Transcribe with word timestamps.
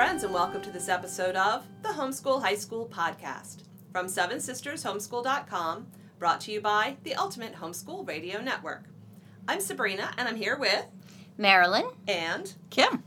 friends, 0.00 0.24
and 0.24 0.32
welcome 0.32 0.62
to 0.62 0.70
this 0.70 0.88
episode 0.88 1.36
of 1.36 1.66
the 1.82 1.90
Homeschool 1.90 2.40
High 2.40 2.54
School 2.54 2.88
Podcast 2.90 3.64
from 3.92 4.08
Seven 4.08 4.40
Sisters 4.40 4.82
Homeschool.com, 4.82 5.88
brought 6.18 6.40
to 6.40 6.52
you 6.52 6.58
by 6.62 6.96
the 7.02 7.14
Ultimate 7.14 7.56
Homeschool 7.56 8.08
Radio 8.08 8.40
Network. 8.40 8.84
I'm 9.46 9.60
Sabrina, 9.60 10.14
and 10.16 10.26
I'm 10.26 10.36
here 10.36 10.56
with 10.56 10.86
Marilyn 11.36 11.84
and 12.08 12.54
Kym. 12.70 13.02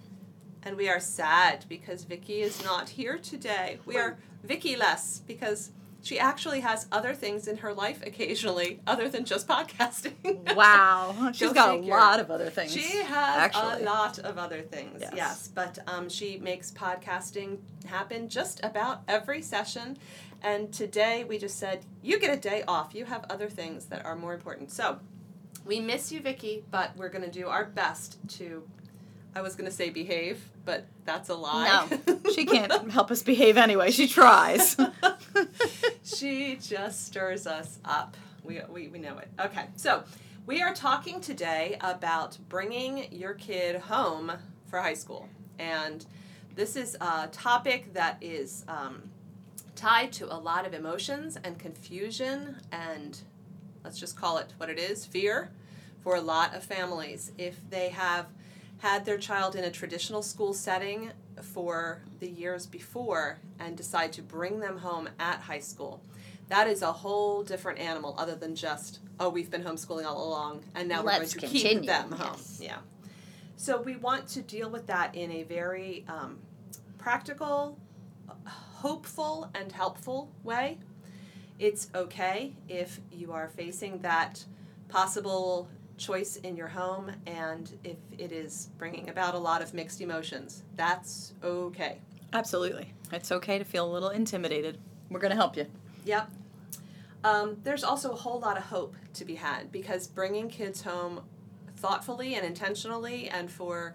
and 0.61 0.77
we 0.77 0.87
are 0.87 0.99
sad 0.99 1.65
because 1.67 2.03
Vicki 2.03 2.41
is 2.41 2.63
not 2.63 2.89
here 2.89 3.17
today. 3.17 3.79
We 3.87 3.97
are 3.97 4.19
Vicki 4.43 4.75
less 4.75 5.17
because 5.25 5.71
she 6.03 6.19
actually 6.19 6.59
has 6.59 6.85
other 6.91 7.13
things 7.15 7.47
in 7.47 7.57
her 7.57 7.73
life 7.73 8.05
occasionally 8.05 8.79
other 8.85 9.09
than 9.09 9.25
just 9.25 9.47
podcasting. 9.47 10.13
Wow, 10.55 11.31
she's 11.33 11.47
Go 11.49 11.53
got 11.53 11.75
figure. 11.77 11.93
a 11.93 11.97
lot 11.97 12.19
of 12.19 12.29
other 12.29 12.49
things. 12.51 12.71
She 12.73 12.97
has 13.01 13.37
actually. 13.39 13.81
a 13.81 13.85
lot 13.85 14.19
of 14.19 14.37
other 14.37 14.61
things, 14.61 14.99
yes, 15.01 15.13
Yes. 15.15 15.47
but 15.47 15.79
um, 15.87 16.09
she 16.09 16.37
makes 16.37 16.69
podcasting 16.71 17.57
happen 17.87 18.29
just 18.29 18.63
about 18.63 19.01
every 19.07 19.41
session. 19.41 19.97
And 20.43 20.71
today 20.73 21.23
we 21.23 21.37
just 21.37 21.57
said, 21.57 21.85
you 22.03 22.19
get 22.19 22.31
a 22.37 22.39
day 22.39 22.63
off. 22.67 22.93
You 22.93 23.05
have 23.05 23.25
other 23.29 23.49
things 23.49 23.85
that 23.85 24.05
are 24.05 24.15
more 24.15 24.33
important. 24.33 24.71
So 24.71 24.99
we 25.65 25.79
miss 25.79 26.11
you, 26.11 26.19
Vicki, 26.19 26.63
but 26.69 26.95
we're 26.97 27.09
going 27.09 27.23
to 27.23 27.31
do 27.31 27.47
our 27.47 27.63
best 27.65 28.17
to, 28.37 28.61
I 29.33 29.41
was 29.41 29.55
going 29.55 29.69
to 29.69 29.75
say 29.75 29.89
behave, 29.89 30.49
but 30.65 30.85
that's 31.05 31.29
a 31.29 31.35
lie. 31.35 31.87
She 32.35 32.45
can't 32.45 32.91
help 32.91 33.11
us 33.11 33.21
behave 33.21 33.57
anyway. 33.57 33.91
She 33.91 34.07
tries. 34.07 34.75
she 36.15 36.57
just 36.61 37.05
stirs 37.05 37.47
us 37.47 37.79
up. 37.85 38.17
We, 38.43 38.61
we, 38.69 38.87
we 38.87 38.99
know 38.99 39.17
it. 39.17 39.29
Okay, 39.39 39.67
so 39.75 40.03
we 40.45 40.61
are 40.61 40.73
talking 40.73 41.21
today 41.21 41.77
about 41.81 42.37
bringing 42.49 43.11
your 43.11 43.33
kid 43.33 43.77
home 43.81 44.31
for 44.67 44.79
high 44.79 44.93
school. 44.93 45.29
And 45.59 46.05
this 46.55 46.75
is 46.75 46.95
a 46.99 47.27
topic 47.31 47.93
that 47.93 48.17
is 48.21 48.65
um, 48.67 49.03
tied 49.75 50.11
to 50.13 50.33
a 50.33 50.37
lot 50.37 50.65
of 50.67 50.73
emotions 50.73 51.37
and 51.43 51.57
confusion 51.57 52.57
and 52.71 53.19
let's 53.83 53.99
just 53.99 54.15
call 54.15 54.37
it 54.37 54.53
what 54.57 54.69
it 54.69 54.79
is 54.79 55.05
fear 55.05 55.49
for 56.01 56.15
a 56.15 56.21
lot 56.21 56.53
of 56.55 56.63
families. 56.63 57.31
If 57.37 57.57
they 57.69 57.89
have 57.89 58.27
had 58.79 59.05
their 59.05 59.17
child 59.17 59.55
in 59.55 59.63
a 59.63 59.71
traditional 59.71 60.21
school 60.21 60.53
setting 60.53 61.11
for 61.41 62.01
the 62.19 62.29
years 62.29 62.65
before 62.65 63.39
and 63.59 63.75
decide 63.75 64.13
to 64.13 64.21
bring 64.21 64.59
them 64.59 64.77
home 64.77 65.09
at 65.19 65.39
high 65.39 65.59
school, 65.59 66.01
that 66.49 66.67
is 66.67 66.81
a 66.81 66.91
whole 66.91 67.43
different 67.43 67.79
animal 67.79 68.15
other 68.17 68.35
than 68.35 68.55
just, 68.55 68.99
oh, 69.19 69.29
we've 69.29 69.49
been 69.49 69.63
homeschooling 69.63 70.05
all 70.05 70.27
along 70.27 70.63
and 70.75 70.87
now 70.87 71.01
Let's 71.01 71.35
we're 71.35 71.41
going 71.41 71.51
to 71.53 71.59
keep 71.59 71.61
continue, 71.63 71.87
them 71.87 72.11
home. 72.11 72.35
yes. 72.37 72.59
Yeah. 72.61 72.77
So 73.55 73.81
we 73.81 73.95
want 73.95 74.27
to 74.29 74.41
deal 74.41 74.69
with 74.69 74.87
that 74.87 75.15
in 75.15 75.31
a 75.31 75.43
very 75.43 76.03
um, 76.07 76.39
practical, 76.97 77.77
hopeful, 78.45 79.49
and 79.55 79.71
helpful 79.71 80.31
way. 80.43 80.79
It's 81.59 81.87
okay 81.95 82.53
if 82.67 82.99
you 83.11 83.31
are 83.31 83.47
facing 83.47 83.99
that 83.99 84.43
possible 84.89 85.69
choice 85.97 86.37
in 86.37 86.55
your 86.55 86.67
home 86.67 87.11
and 87.27 87.77
if 87.83 87.97
it 88.17 88.31
is 88.31 88.69
bringing 88.77 89.09
about 89.09 89.35
a 89.35 89.37
lot 89.37 89.61
of 89.61 89.73
mixed 89.73 90.01
emotions. 90.01 90.63
That's 90.75 91.33
okay. 91.43 91.99
Absolutely. 92.33 92.93
It's 93.11 93.31
okay 93.31 93.59
to 93.59 93.65
feel 93.65 93.89
a 93.89 93.91
little 93.91 94.09
intimidated. 94.09 94.79
We're 95.09 95.19
going 95.19 95.31
to 95.31 95.37
help 95.37 95.55
you. 95.55 95.67
Yep. 96.05 96.31
Um, 97.23 97.57
there's 97.63 97.83
also 97.83 98.11
a 98.11 98.15
whole 98.15 98.39
lot 98.39 98.57
of 98.57 98.63
hope 98.63 98.95
to 99.13 99.23
be 99.23 99.35
had 99.35 99.71
because 99.71 100.07
bringing 100.07 100.49
kids 100.49 100.81
home 100.81 101.21
thoughtfully 101.77 102.35
and 102.35 102.45
intentionally 102.45 103.29
and 103.29 103.49
for 103.49 103.93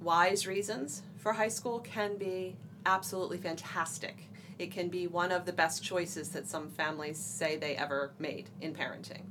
wise 0.00 0.46
reasons 0.46 1.02
for 1.16 1.32
high 1.32 1.48
school 1.48 1.80
can 1.80 2.16
be 2.16 2.56
absolutely 2.86 3.38
fantastic. 3.38 4.30
It 4.58 4.70
can 4.70 4.88
be 4.88 5.06
one 5.06 5.32
of 5.32 5.44
the 5.44 5.52
best 5.52 5.82
choices 5.82 6.30
that 6.30 6.46
some 6.46 6.70
families 6.70 7.18
say 7.18 7.56
they 7.56 7.76
ever 7.76 8.12
made 8.18 8.48
in 8.60 8.72
parenting. 8.72 9.22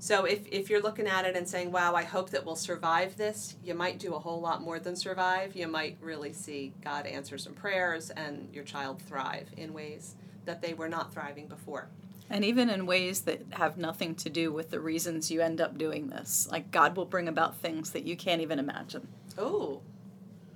So 0.00 0.24
if, 0.24 0.46
if 0.46 0.70
you're 0.70 0.80
looking 0.80 1.06
at 1.06 1.24
it 1.24 1.36
and 1.36 1.48
saying, 1.48 1.72
wow, 1.72 1.94
I 1.94 2.04
hope 2.04 2.30
that 2.30 2.46
we'll 2.46 2.56
survive 2.56 3.16
this, 3.16 3.56
you 3.64 3.74
might 3.74 3.98
do 3.98 4.14
a 4.14 4.18
whole 4.18 4.40
lot 4.40 4.62
more 4.62 4.78
than 4.78 4.94
survive. 4.94 5.56
You 5.56 5.66
might 5.66 5.98
really 6.00 6.32
see 6.32 6.72
God 6.84 7.06
answer 7.06 7.36
some 7.36 7.54
prayers 7.54 8.10
and 8.10 8.48
your 8.52 8.64
child 8.64 9.02
thrive 9.02 9.48
in 9.56 9.72
ways 9.72 10.14
that 10.44 10.62
they 10.62 10.72
were 10.72 10.88
not 10.88 11.12
thriving 11.12 11.48
before. 11.48 11.88
And 12.30 12.44
even 12.44 12.70
in 12.70 12.86
ways 12.86 13.22
that 13.22 13.42
have 13.52 13.76
nothing 13.76 14.14
to 14.16 14.30
do 14.30 14.52
with 14.52 14.70
the 14.70 14.80
reasons 14.80 15.30
you 15.30 15.40
end 15.40 15.60
up 15.60 15.78
doing 15.78 16.08
this. 16.08 16.46
Like 16.50 16.70
God 16.70 16.96
will 16.96 17.06
bring 17.06 17.26
about 17.26 17.56
things 17.56 17.90
that 17.92 18.04
you 18.04 18.16
can't 18.16 18.42
even 18.42 18.58
imagine. 18.58 19.08
Oh, 19.36 19.80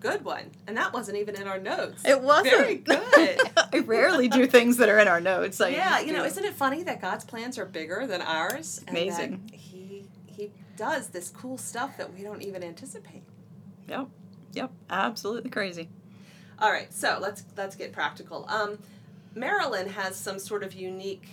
good 0.03 0.25
one. 0.25 0.51
And 0.67 0.77
that 0.77 0.93
wasn't 0.93 1.19
even 1.19 1.41
in 1.41 1.47
our 1.47 1.59
notes. 1.59 2.03
It 2.05 2.21
wasn't. 2.21 2.57
Very 2.57 2.75
good. 2.77 3.39
I 3.57 3.79
rarely 3.85 4.29
do 4.29 4.47
things 4.47 4.77
that 4.79 4.89
are 4.89 4.99
in 4.99 5.09
our 5.09 5.21
notes. 5.21 5.61
I 5.61 5.69
yeah, 5.69 6.01
you 6.01 6.13
know, 6.13 6.25
isn't 6.25 6.45
it 6.45 6.55
funny 6.55 6.83
that 6.83 7.01
God's 7.01 7.25
plans 7.25 7.59
are 7.59 7.65
bigger 7.65 8.07
than 8.07 8.21
ours? 8.21 8.81
And 8.87 8.97
Amazing. 8.97 9.47
That 9.51 9.57
he 9.57 10.05
he 10.27 10.53
does 10.77 11.09
this 11.09 11.29
cool 11.31 11.57
stuff 11.57 11.97
that 11.97 12.13
we 12.13 12.23
don't 12.23 12.43
even 12.43 12.63
anticipate. 12.63 13.23
Yep. 13.89 14.09
Yep. 14.53 14.71
Absolutely 14.91 15.51
crazy. 15.51 15.89
All 16.59 16.71
right, 16.71 16.93
so 16.93 17.19
let's 17.21 17.45
let's 17.57 17.75
get 17.75 17.93
practical. 17.93 18.47
Um, 18.49 18.79
Marilyn 19.35 19.89
has 19.89 20.17
some 20.17 20.39
sort 20.39 20.63
of 20.63 20.75
unique 20.75 21.29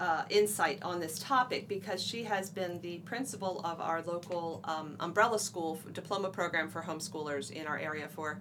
uh, 0.00 0.24
insight 0.30 0.82
on 0.82 0.98
this 1.00 1.18
topic 1.18 1.68
because 1.68 2.02
she 2.02 2.24
has 2.24 2.50
been 2.50 2.80
the 2.80 2.98
principal 2.98 3.60
of 3.64 3.80
our 3.80 4.02
local 4.02 4.60
um, 4.64 4.96
umbrella 5.00 5.38
school 5.38 5.78
diploma 5.92 6.28
program 6.28 6.68
for 6.68 6.82
homeschoolers 6.82 7.50
in 7.50 7.66
our 7.66 7.78
area 7.78 8.08
for 8.08 8.40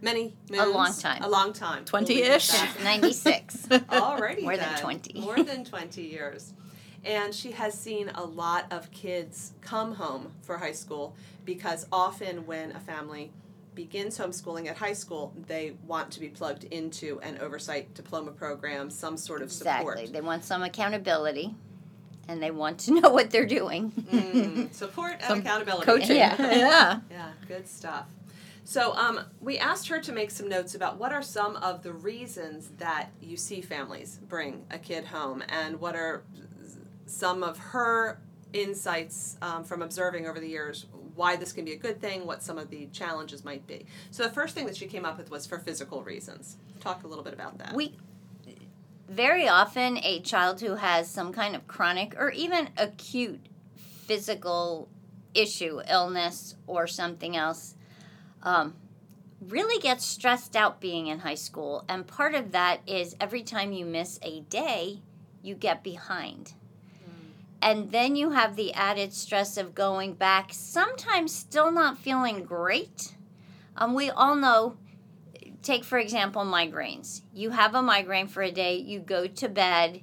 many 0.00 0.34
moons, 0.50 0.74
long 0.74 0.92
time. 0.94 1.22
a 1.22 1.28
long 1.28 1.52
time, 1.52 1.84
20-ish. 1.84 2.52
We'll 2.52 2.60
leave 2.60 2.70
it 2.70 2.76
at 2.78 2.82
96. 2.84 3.54
that. 3.66 3.84
Already 3.90 4.42
More 4.42 4.56
than 4.56 4.72
then. 4.74 4.80
20. 4.80 5.20
More 5.20 5.42
than 5.42 5.64
twenty 5.64 6.02
years. 6.02 6.52
And 7.04 7.34
she 7.34 7.52
has 7.52 7.74
seen 7.74 8.10
a 8.14 8.24
lot 8.24 8.66
of 8.72 8.90
kids 8.90 9.52
come 9.60 9.94
home 9.94 10.32
for 10.42 10.58
high 10.58 10.72
school 10.72 11.16
because 11.44 11.86
often 11.92 12.44
when 12.46 12.72
a 12.72 12.80
family 12.80 13.30
begins 13.78 14.18
homeschooling 14.18 14.66
at 14.66 14.76
high 14.76 14.92
school, 14.92 15.32
they 15.46 15.72
want 15.86 16.10
to 16.10 16.18
be 16.18 16.28
plugged 16.28 16.64
into 16.64 17.20
an 17.22 17.38
oversight 17.38 17.94
diploma 17.94 18.32
program, 18.32 18.90
some 18.90 19.16
sort 19.16 19.40
of 19.40 19.52
support. 19.52 19.98
Exactly. 19.98 20.12
They 20.12 20.20
want 20.20 20.42
some 20.42 20.64
accountability 20.64 21.54
and 22.26 22.42
they 22.42 22.50
want 22.50 22.80
to 22.80 22.94
know 23.00 23.10
what 23.10 23.30
they're 23.30 23.46
doing. 23.46 23.92
Mm, 23.92 24.74
support 24.74 25.12
and 25.12 25.22
Some 25.22 25.38
accountability. 25.38 25.86
Coaching. 25.86 26.16
Yeah. 26.16 26.34
yeah. 26.40 27.00
Yeah, 27.08 27.30
good 27.46 27.68
stuff. 27.68 28.06
So 28.64 28.94
um, 28.94 29.20
we 29.40 29.58
asked 29.58 29.86
her 29.88 30.00
to 30.00 30.12
make 30.12 30.32
some 30.32 30.48
notes 30.48 30.74
about 30.74 30.98
what 30.98 31.12
are 31.12 31.22
some 31.22 31.54
of 31.54 31.84
the 31.84 31.92
reasons 31.92 32.70
that 32.78 33.10
you 33.22 33.36
see 33.36 33.60
families 33.60 34.18
bring 34.28 34.66
a 34.72 34.78
kid 34.78 35.04
home, 35.04 35.44
and 35.48 35.80
what 35.80 35.94
are 35.94 36.24
some 37.06 37.44
of 37.44 37.58
her 37.58 38.20
insights 38.52 39.38
um, 39.40 39.62
from 39.62 39.82
observing 39.82 40.26
over 40.26 40.40
the 40.40 40.48
years 40.48 40.86
why 41.18 41.34
this 41.34 41.52
can 41.52 41.64
be 41.64 41.72
a 41.72 41.76
good 41.76 42.00
thing, 42.00 42.24
what 42.24 42.44
some 42.44 42.58
of 42.58 42.70
the 42.70 42.86
challenges 42.92 43.44
might 43.44 43.66
be. 43.66 43.84
So 44.12 44.22
the 44.22 44.30
first 44.30 44.54
thing 44.54 44.66
that 44.66 44.76
she 44.76 44.86
came 44.86 45.04
up 45.04 45.18
with 45.18 45.30
was 45.30 45.46
for 45.46 45.58
physical 45.58 46.02
reasons. 46.04 46.56
Talk 46.78 47.02
a 47.02 47.08
little 47.08 47.24
bit 47.24 47.34
about 47.34 47.58
that. 47.58 47.74
We 47.74 47.96
very 49.08 49.48
often 49.48 49.98
a 49.98 50.20
child 50.20 50.60
who 50.60 50.76
has 50.76 51.10
some 51.10 51.32
kind 51.32 51.56
of 51.56 51.66
chronic 51.66 52.14
or 52.16 52.30
even 52.30 52.68
acute 52.76 53.40
physical 53.76 54.88
issue, 55.34 55.80
illness 55.88 56.54
or 56.66 56.86
something 56.86 57.36
else, 57.36 57.74
um, 58.44 58.74
really 59.40 59.80
gets 59.80 60.04
stressed 60.04 60.54
out 60.54 60.80
being 60.80 61.08
in 61.08 61.20
high 61.20 61.34
school. 61.34 61.84
And 61.88 62.06
part 62.06 62.34
of 62.34 62.52
that 62.52 62.80
is 62.86 63.16
every 63.20 63.42
time 63.42 63.72
you 63.72 63.84
miss 63.84 64.20
a 64.22 64.40
day, 64.42 65.00
you 65.42 65.56
get 65.56 65.82
behind. 65.82 66.52
And 67.60 67.90
then 67.90 68.14
you 68.14 68.30
have 68.30 68.54
the 68.56 68.72
added 68.72 69.12
stress 69.12 69.56
of 69.56 69.74
going 69.74 70.14
back, 70.14 70.50
sometimes 70.52 71.34
still 71.34 71.72
not 71.72 71.98
feeling 71.98 72.44
great. 72.44 73.14
Um, 73.76 73.94
we 73.94 74.10
all 74.10 74.36
know 74.36 74.76
take 75.62 75.84
for 75.84 75.98
example 75.98 76.42
migraines. 76.42 77.22
You 77.32 77.50
have 77.50 77.74
a 77.74 77.82
migraine 77.82 78.28
for 78.28 78.42
a 78.42 78.50
day 78.50 78.76
you 78.76 79.00
go 79.00 79.26
to 79.26 79.48
bed 79.48 80.02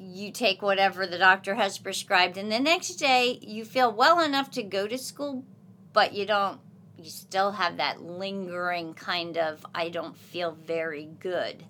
you 0.00 0.32
take 0.32 0.62
whatever 0.62 1.06
the 1.06 1.18
doctor 1.18 1.56
has 1.56 1.76
prescribed 1.76 2.38
and 2.38 2.50
the 2.50 2.58
next 2.58 2.94
day 2.94 3.38
you 3.42 3.64
feel 3.64 3.92
well 3.92 4.20
enough 4.20 4.50
to 4.50 4.62
go 4.62 4.86
to 4.86 4.96
school 4.96 5.44
but 5.92 6.14
you 6.14 6.24
don't 6.24 6.58
you 6.96 7.10
still 7.10 7.52
have 7.52 7.76
that 7.76 8.00
lingering 8.02 8.94
kind 8.94 9.36
of 9.36 9.64
i 9.74 9.88
don't 9.88 10.16
feel 10.16 10.52
very 10.52 11.08
good. 11.20 11.64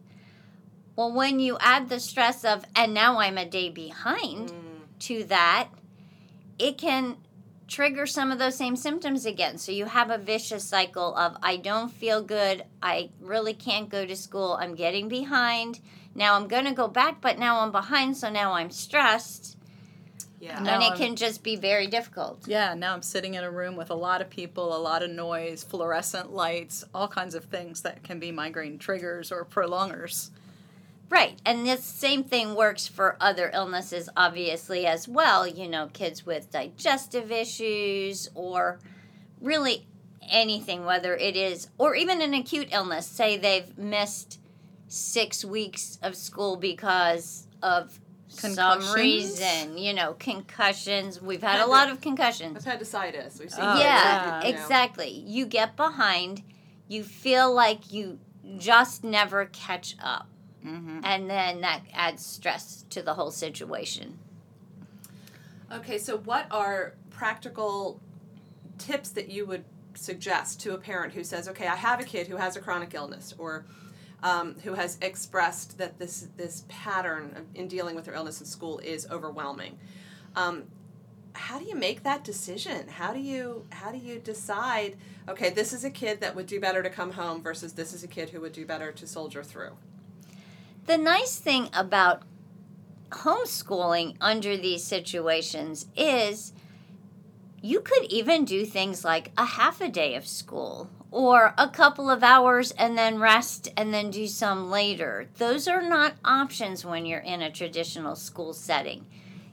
Well 0.96 1.12
when 1.12 1.40
you 1.40 1.56
add 1.60 1.88
the 1.88 1.98
stress 1.98 2.44
of 2.44 2.64
and 2.76 2.94
now 2.94 3.18
i'm 3.18 3.36
a 3.36 3.44
day 3.44 3.68
behind 3.68 4.52
Mm, 4.52 4.69
to 5.00 5.24
that, 5.24 5.68
it 6.58 6.78
can 6.78 7.16
trigger 7.66 8.04
some 8.04 8.32
of 8.32 8.38
those 8.38 8.56
same 8.56 8.76
symptoms 8.76 9.24
again. 9.24 9.56
So 9.56 9.72
you 9.72 9.86
have 9.86 10.10
a 10.10 10.18
vicious 10.18 10.64
cycle 10.64 11.14
of 11.14 11.36
I 11.42 11.56
don't 11.56 11.92
feel 11.92 12.22
good, 12.22 12.64
I 12.82 13.10
really 13.20 13.54
can't 13.54 13.88
go 13.88 14.04
to 14.04 14.16
school, 14.16 14.58
I'm 14.60 14.74
getting 14.74 15.08
behind. 15.08 15.80
Now 16.14 16.34
I'm 16.34 16.48
going 16.48 16.64
to 16.64 16.72
go 16.72 16.88
back, 16.88 17.20
but 17.20 17.38
now 17.38 17.60
I'm 17.60 17.70
behind, 17.70 18.16
so 18.16 18.28
now 18.28 18.52
I'm 18.54 18.70
stressed. 18.70 19.56
Yeah. 20.40 20.56
And 20.56 20.66
now 20.66 20.74
and 20.74 20.82
it 20.82 20.86
I'm- 20.86 20.96
can 20.96 21.16
just 21.16 21.42
be 21.44 21.54
very 21.56 21.86
difficult. 21.86 22.48
Yeah, 22.48 22.74
now 22.74 22.94
I'm 22.94 23.02
sitting 23.02 23.34
in 23.34 23.44
a 23.44 23.50
room 23.50 23.76
with 23.76 23.90
a 23.90 23.94
lot 23.94 24.20
of 24.20 24.30
people, 24.30 24.76
a 24.76 24.80
lot 24.80 25.02
of 25.02 25.10
noise, 25.10 25.62
fluorescent 25.62 26.32
lights, 26.32 26.82
all 26.92 27.06
kinds 27.08 27.34
of 27.34 27.44
things 27.44 27.82
that 27.82 28.02
can 28.02 28.18
be 28.18 28.32
migraine 28.32 28.78
triggers 28.78 29.30
or 29.30 29.44
prolongers. 29.44 30.30
Right. 31.10 31.40
And 31.44 31.66
this 31.66 31.84
same 31.84 32.22
thing 32.22 32.54
works 32.54 32.86
for 32.86 33.16
other 33.20 33.50
illnesses, 33.52 34.08
obviously, 34.16 34.86
as 34.86 35.08
well. 35.08 35.44
You 35.46 35.68
know, 35.68 35.90
kids 35.92 36.24
with 36.24 36.50
digestive 36.52 37.32
issues 37.32 38.30
or 38.34 38.78
really 39.40 39.88
anything, 40.30 40.84
whether 40.84 41.16
it 41.16 41.34
is, 41.36 41.68
or 41.78 41.96
even 41.96 42.22
an 42.22 42.32
acute 42.32 42.68
illness. 42.70 43.06
Say 43.06 43.36
they've 43.36 43.76
missed 43.76 44.38
six 44.86 45.44
weeks 45.44 45.98
of 46.00 46.14
school 46.14 46.56
because 46.56 47.48
of 47.60 47.98
some 48.28 48.80
reason, 48.94 49.76
you 49.76 49.92
know, 49.92 50.14
concussions. 50.20 51.20
We've 51.20 51.42
had 51.42 51.60
a 51.60 51.66
lot 51.66 51.86
the- 51.86 51.92
of 51.94 52.00
concussions. 52.00 52.64
Appendicitis. 52.64 53.40
We've 53.40 53.50
seen 53.50 53.64
Oh, 53.64 53.72
kids 53.72 53.84
yeah, 53.84 54.02
that, 54.04 54.44
you 54.46 54.50
exactly. 54.54 55.10
You 55.26 55.46
get 55.46 55.76
behind, 55.76 56.42
you 56.86 57.02
feel 57.02 57.52
like 57.52 57.92
you 57.92 58.20
just 58.58 59.02
never 59.02 59.46
catch 59.46 59.96
up. 60.00 60.28
Mm-hmm. 60.64 61.00
And 61.04 61.30
then 61.30 61.60
that 61.62 61.82
adds 61.92 62.24
stress 62.24 62.84
to 62.90 63.02
the 63.02 63.14
whole 63.14 63.30
situation. 63.30 64.18
Okay, 65.72 65.98
so 65.98 66.18
what 66.18 66.46
are 66.50 66.94
practical 67.10 68.00
tips 68.78 69.10
that 69.10 69.30
you 69.30 69.46
would 69.46 69.64
suggest 69.94 70.60
to 70.60 70.74
a 70.74 70.78
parent 70.78 71.12
who 71.14 71.24
says, 71.24 71.48
"Okay, 71.48 71.66
I 71.66 71.76
have 71.76 72.00
a 72.00 72.04
kid 72.04 72.26
who 72.26 72.36
has 72.36 72.56
a 72.56 72.60
chronic 72.60 72.94
illness," 72.94 73.34
or 73.38 73.64
um, 74.22 74.56
who 74.64 74.74
has 74.74 74.98
expressed 75.00 75.78
that 75.78 75.98
this 75.98 76.28
this 76.36 76.64
pattern 76.68 77.46
in 77.54 77.68
dealing 77.68 77.94
with 77.94 78.04
their 78.04 78.14
illness 78.14 78.40
in 78.40 78.46
school 78.46 78.78
is 78.80 79.06
overwhelming? 79.10 79.78
Um, 80.36 80.64
how 81.32 81.58
do 81.58 81.64
you 81.64 81.76
make 81.76 82.02
that 82.02 82.24
decision? 82.24 82.88
How 82.88 83.12
do 83.12 83.20
you 83.20 83.66
how 83.70 83.92
do 83.92 83.98
you 83.98 84.18
decide? 84.18 84.96
Okay, 85.28 85.50
this 85.50 85.72
is 85.72 85.84
a 85.84 85.90
kid 85.90 86.20
that 86.20 86.34
would 86.34 86.46
do 86.46 86.60
better 86.60 86.82
to 86.82 86.90
come 86.90 87.12
home 87.12 87.42
versus 87.42 87.74
this 87.74 87.92
is 87.92 88.02
a 88.02 88.08
kid 88.08 88.30
who 88.30 88.40
would 88.40 88.52
do 88.52 88.66
better 88.66 88.92
to 88.92 89.06
soldier 89.06 89.42
through. 89.42 89.76
The 90.86 90.98
nice 90.98 91.38
thing 91.38 91.68
about 91.72 92.22
homeschooling 93.10 94.16
under 94.20 94.56
these 94.56 94.84
situations 94.84 95.86
is 95.96 96.52
you 97.60 97.80
could 97.80 98.04
even 98.04 98.44
do 98.44 98.64
things 98.64 99.04
like 99.04 99.32
a 99.36 99.44
half 99.44 99.80
a 99.80 99.88
day 99.88 100.14
of 100.14 100.26
school 100.26 100.88
or 101.10 101.54
a 101.58 101.68
couple 101.68 102.08
of 102.08 102.22
hours 102.22 102.70
and 102.72 102.96
then 102.96 103.18
rest 103.18 103.68
and 103.76 103.92
then 103.92 104.10
do 104.10 104.26
some 104.26 104.70
later. 104.70 105.28
Those 105.36 105.68
are 105.68 105.82
not 105.82 106.14
options 106.24 106.84
when 106.84 107.04
you're 107.04 107.20
in 107.20 107.42
a 107.42 107.50
traditional 107.50 108.16
school 108.16 108.52
setting. 108.52 109.06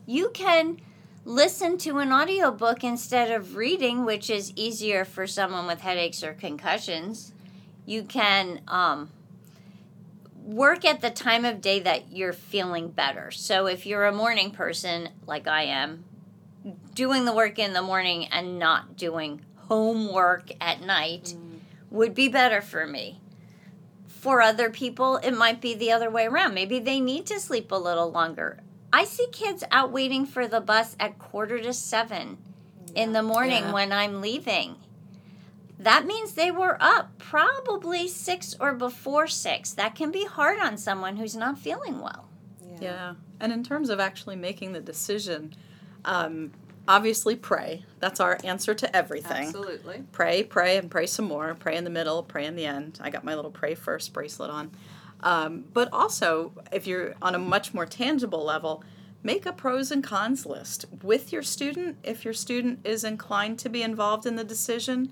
You 0.06 0.30
can 0.34 0.80
listen 1.26 1.78
to 1.80 1.98
an 1.98 2.14
audiobook 2.14 2.84
instead 2.84 3.32
of 3.32 3.56
reading, 3.56 4.06
which 4.06 4.30
is 4.30 4.54
easier 4.56 5.04
for 5.04 5.28
someone 5.28 5.68
with 5.68 5.82
headaches 5.82 6.24
or 6.24 6.34
concussions. 6.34 7.34
You 7.86 8.04
can 8.04 8.62
um, 8.68 9.10
work 10.48 10.86
at 10.86 11.02
the 11.02 11.10
time 11.10 11.44
of 11.44 11.60
day 11.60 11.82
that 11.82 12.10
you're 12.12 12.32
feeling 12.32 12.88
better. 12.88 13.30
So 13.32 13.68
if 13.68 13.86
you're 13.86 14.06
a 14.06 14.14
morning 14.14 14.52
person 14.52 15.10
like 15.26 15.46
I 15.46 15.64
am, 15.64 16.06
doing 16.96 17.26
the 17.26 17.34
work 17.34 17.60
in 17.60 17.74
the 17.74 17.82
morning 17.82 18.26
and 18.28 18.58
not 18.58 18.96
doing 18.96 19.42
homework 19.68 20.52
at 20.62 20.82
night 20.82 21.36
mm. 21.38 21.60
would 21.92 22.16
be 22.16 22.30
better 22.30 22.62
for 22.62 22.88
me. 22.88 23.20
For 24.08 24.42
other 24.42 24.70
people, 24.70 25.18
it 25.18 25.32
might 25.32 25.60
be 25.60 25.74
the 25.74 25.92
other 25.92 26.10
way 26.10 26.26
around. 26.26 26.54
Maybe 26.54 26.80
they 26.80 27.02
need 27.02 27.26
to 27.28 27.40
sleep 27.42 27.72
a 27.72 27.76
little 27.76 28.10
longer. 28.10 28.60
I 28.92 29.04
see 29.04 29.28
kids 29.34 29.66
out 29.70 29.92
waiting 29.92 30.26
for 30.26 30.48
the 30.48 30.62
bus 30.62 30.96
at 30.98 31.20
quarter 31.20 31.60
to 31.62 31.74
seven 31.74 32.38
in 32.96 33.12
the 33.12 33.22
morning 33.22 33.64
Yeah. 33.64 33.74
when 33.74 33.92
I'm 33.92 34.22
leaving. 34.22 34.78
That 35.80 36.06
means 36.06 36.34
they 36.34 36.52
were 36.52 36.78
up 36.80 37.18
probably 37.20 38.08
six 38.08 38.56
or 38.60 38.74
before 38.74 39.28
six. 39.28 39.72
That 39.74 39.96
can 39.96 40.12
be 40.12 40.26
hard 40.26 40.60
on 40.60 40.78
someone 40.78 41.18
who's 41.18 41.36
not 41.36 41.60
feeling 41.60 42.00
well. 42.00 42.28
Yeah. 42.82 43.16
And 43.40 43.52
in 43.52 43.64
terms 43.64 43.90
of 43.90 44.00
actually 44.00 44.36
making 44.36 44.74
the 44.74 44.82
decision, 44.82 45.54
um, 46.06 46.52
obviously 46.88 47.36
pray. 47.36 47.86
That's 48.00 48.20
our 48.20 48.38
answer 48.44 48.74
to 48.74 48.96
everything. 48.96 49.48
Absolutely. 49.48 50.04
Pray, 50.12 50.44
pray, 50.44 50.78
and 50.78 50.90
pray 50.90 51.06
some 51.06 51.26
more. 51.26 51.56
Pray 51.56 51.76
in 51.76 51.84
the 51.84 51.90
middle, 51.90 52.24
pray 52.24 52.46
in 52.46 52.56
the 52.56 52.66
end. 52.66 53.00
I 53.02 53.10
got 53.10 53.24
my 53.24 53.36
little 53.36 53.52
pray 53.52 53.76
first 53.76 54.14
bracelet 54.14 54.50
on. 54.50 54.72
Um, 55.22 55.66
but 55.74 55.92
also, 55.92 56.54
if 56.72 56.88
you're 56.88 57.16
on 57.22 57.36
a 57.36 57.40
much 57.40 57.74
more 57.74 57.86
tangible 57.86 58.44
level, 58.44 58.84
make 59.24 59.46
a 59.46 59.52
pros 59.52 59.92
and 59.92 60.04
cons 60.04 60.46
list 60.46 60.86
with 61.04 61.34
your 61.34 61.44
student 61.44 61.98
if 62.04 62.24
your 62.24 62.34
student 62.34 62.80
is 62.84 63.04
inclined 63.04 63.60
to 63.60 63.70
be 63.70 63.82
involved 63.82 64.26
in 64.26 64.36
the 64.36 64.44
decision. 64.44 65.12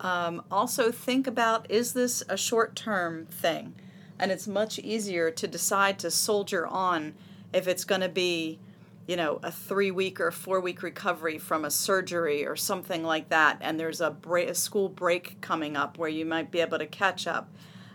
Um, 0.00 0.42
also, 0.50 0.90
think 0.90 1.26
about 1.26 1.70
is 1.70 1.92
this 1.92 2.22
a 2.28 2.36
short 2.36 2.74
term 2.74 3.26
thing? 3.26 3.74
And 4.18 4.30
it's 4.30 4.48
much 4.48 4.78
easier 4.78 5.30
to 5.30 5.46
decide 5.46 5.98
to 6.00 6.10
soldier 6.10 6.66
on 6.66 7.14
if 7.52 7.68
it's 7.68 7.84
going 7.84 8.00
to 8.00 8.08
be, 8.08 8.58
you 9.06 9.16
know, 9.16 9.40
a 9.42 9.50
three 9.50 9.90
week 9.90 10.20
or 10.20 10.30
four 10.30 10.60
week 10.60 10.82
recovery 10.82 11.38
from 11.38 11.64
a 11.64 11.70
surgery 11.70 12.46
or 12.46 12.56
something 12.56 13.02
like 13.02 13.28
that, 13.28 13.58
and 13.60 13.78
there's 13.78 14.00
a, 14.00 14.10
break, 14.10 14.48
a 14.48 14.54
school 14.54 14.88
break 14.88 15.40
coming 15.40 15.76
up 15.76 15.98
where 15.98 16.08
you 16.08 16.24
might 16.24 16.50
be 16.50 16.60
able 16.60 16.78
to 16.78 16.86
catch 16.86 17.26
up, 17.26 17.50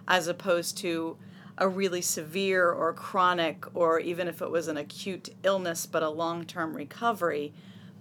as 0.08 0.28
opposed 0.28 0.78
to 0.78 1.18
a 1.58 1.68
really 1.68 2.02
severe 2.02 2.70
or 2.70 2.94
chronic, 2.94 3.66
or 3.74 4.00
even 4.00 4.28
if 4.28 4.42
it 4.42 4.52
was 4.52 4.68
an 4.68 4.78
acute 4.78 5.30
illness 5.44 5.86
but 5.86 6.04
a 6.04 6.10
long 6.10 6.46
term 6.46 6.76
recovery. 6.76 7.54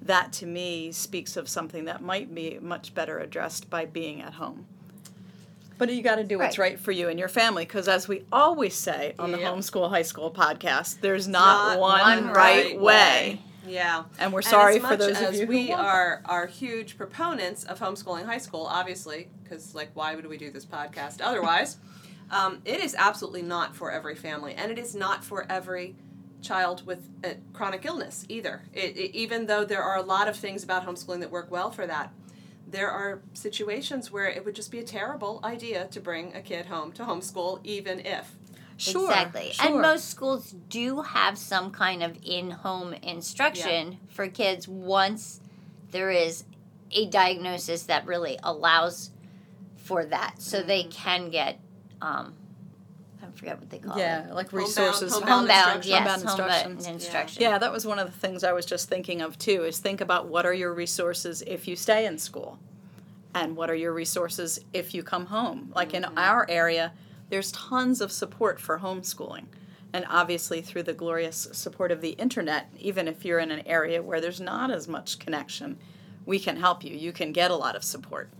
That 0.05 0.33
to 0.35 0.47
me 0.47 0.93
speaks 0.93 1.37
of 1.37 1.49
something 1.49 1.87
that 1.87 2.03
might 2.03 2.35
be 2.35 2.59
much 2.61 2.95
better 2.95 3.19
addressed 3.19 3.71
by 3.71 3.87
being 3.87 4.21
at 4.21 4.35
home. 4.35 4.67
But 5.77 5.93
you 5.93 6.03
got 6.03 6.17
to 6.17 6.25
do 6.25 6.39
what's 6.39 6.59
Right. 6.59 6.73
right 6.73 6.81
for 6.81 6.93
you 6.93 7.09
and 7.09 7.19
your 7.19 7.29
family, 7.29 7.65
because 7.65 7.89
as 7.89 8.07
we 8.07 8.25
always 8.31 8.75
say 8.75 9.15
on 9.19 9.33
the 9.33 9.39
Yep. 9.39 9.55
Homeschool 9.55 9.89
High 9.91 10.03
School 10.03 10.31
podcast, 10.31 11.01
there's 11.01 11.27
not, 11.27 11.73
Not 11.75 11.81
one, 11.81 12.01
one 12.01 12.27
right, 12.29 12.67
right 12.67 12.81
way. 12.81 13.43
Yeah. 13.67 14.05
And 14.19 14.33
we're 14.33 14.43
sorry 14.43 14.77
as 14.77 14.83
for 14.83 14.97
those 14.97 15.17
of 15.19 15.29
as 15.35 15.41
you 15.41 15.47
we 15.47 15.73
are 15.73 16.21
are 16.27 16.47
huge 16.47 16.97
proponents 16.99 17.65
of 17.65 17.81
homeschooling 17.81 18.27
high 18.27 18.39
school, 18.39 18.67
obviously, 18.67 19.29
because 19.43 19.75
like 19.75 19.91
why 19.95 20.15
would 20.15 20.27
we 20.27 20.37
do 20.37 20.51
this 20.51 20.67
podcast 20.67 21.21
otherwise? 21.23 21.79
um, 22.31 22.61
it 22.65 22.81
is 22.81 22.95
absolutely 22.97 23.43
not 23.43 23.75
for 23.75 23.91
every 23.91 24.15
family, 24.15 24.55
and 24.55 24.71
it 24.71 24.79
is 24.79 24.95
not 24.95 25.25
for 25.25 25.47
every 25.51 25.97
child 26.45 26.87
with 26.87 27.09
a 27.25 27.37
chronic 27.53 27.85
illness 27.85 28.25
either. 28.29 28.63
It, 28.73 28.97
it, 28.97 29.17
even 29.17 29.47
though 29.47 29.65
there 29.65 29.83
are 29.83 29.97
a 29.97 30.03
lot 30.03 30.29
of 30.29 30.37
things 30.37 30.63
about 30.63 30.87
homeschooling 30.87 31.21
that 31.21 31.31
work 31.31 31.51
well 31.51 31.71
for 31.71 31.87
that, 31.87 32.13
there 32.71 32.91
are 32.91 33.21
situations 33.33 34.11
where 34.13 34.27
it 34.29 34.45
would 34.45 34.55
just 34.55 34.71
be 34.71 34.79
a 34.79 34.85
terrible 34.85 35.41
idea 35.45 35.87
to 35.89 36.01
bring 36.01 36.35
a 36.35 36.41
kid 36.43 36.67
home 36.67 36.93
to 36.93 37.05
homeschool, 37.05 37.61
even 37.65 38.01
if. 38.01 38.37
Sure, 38.77 39.09
exactly. 39.09 39.53
sure. 39.53 39.67
And 39.71 39.81
most 39.81 40.11
schools 40.11 40.53
do 40.69 41.03
have 41.03 41.39
some 41.39 41.71
kind 41.71 42.03
of 42.03 42.19
in 42.25 42.51
home 42.51 42.93
instruction 42.93 43.99
for 44.09 44.27
kids 44.27 44.67
once 44.67 45.41
there 45.93 46.11
is 46.11 46.45
a 46.91 47.07
diagnosis 47.09 47.85
that 47.85 48.05
really 48.07 48.37
allows 48.43 49.11
for 49.77 50.05
that. 50.07 50.43
So 50.43 50.61
they 50.63 50.83
Mm-hmm. 50.83 50.91
can 50.91 51.31
get, 51.31 51.61
um, 52.03 52.35
I 53.27 53.39
forget 53.39 53.59
what 53.59 53.71
they 53.71 53.79
call 53.79 53.99
yeah, 53.99 54.21
it. 54.21 54.27
Yeah, 54.29 54.35
like 54.35 54.51
Homebound- 54.51 54.69
resources. 54.69 55.13
homebound 55.13 55.49
Homebound, 55.49 55.77
instruction. 55.77 55.91
yes, 55.91 55.99
Homebound 55.99 56.29
homebound 56.29 56.71
instructions. 56.73 56.87
instruction. 56.87 57.43
Yeah, 57.43 57.59
that 57.59 57.73
was 57.73 57.87
one 57.87 57.99
of 57.99 58.07
the 58.07 58.19
things 58.19 58.45
I 58.45 58.53
was 58.53 58.67
just 58.67 58.89
thinking 58.89 59.23
of 59.23 59.39
too. 59.39 59.65
Is 59.65 59.79
think 59.79 60.01
about 60.01 60.27
what 60.29 60.47
are 60.47 60.55
your 60.55 60.73
resources 60.73 61.43
if 61.47 61.67
you 61.67 61.77
stay 61.77 62.07
in 62.07 62.19
school, 62.19 62.59
and 63.35 63.57
what 63.57 63.71
are 63.71 63.75
your 63.75 63.93
resources 63.93 64.61
if 64.73 64.95
you 64.95 65.03
come 65.03 65.27
home. 65.27 65.73
Like 65.75 65.95
in 65.95 66.03
mm-hmm. 66.03 66.19
our 66.19 66.47
area, 66.49 66.93
there's 67.31 67.53
tons 67.53 68.01
of 68.01 68.13
support 68.13 68.61
for 68.61 68.79
homeschooling, 68.79 69.47
and 69.93 70.05
obviously 70.09 70.61
through 70.61 70.85
the 70.85 70.93
glorious 70.93 71.49
support 71.53 71.91
of 71.91 72.01
the 72.01 72.11
internet. 72.11 72.69
Even 72.79 73.09
if 73.09 73.25
you're 73.25 73.41
in 73.41 73.51
an 73.51 73.67
area 73.67 74.03
where 74.03 74.21
there's 74.21 74.41
not 74.41 74.71
as 74.71 74.87
much 74.87 75.19
connection, 75.19 75.79
we 76.27 76.39
can 76.39 76.57
help 76.57 76.85
you. 76.85 76.95
You 76.95 77.13
can 77.13 77.33
get 77.33 77.51
a 77.51 77.57
lot 77.57 77.77
of 77.77 77.85
support. 77.85 78.31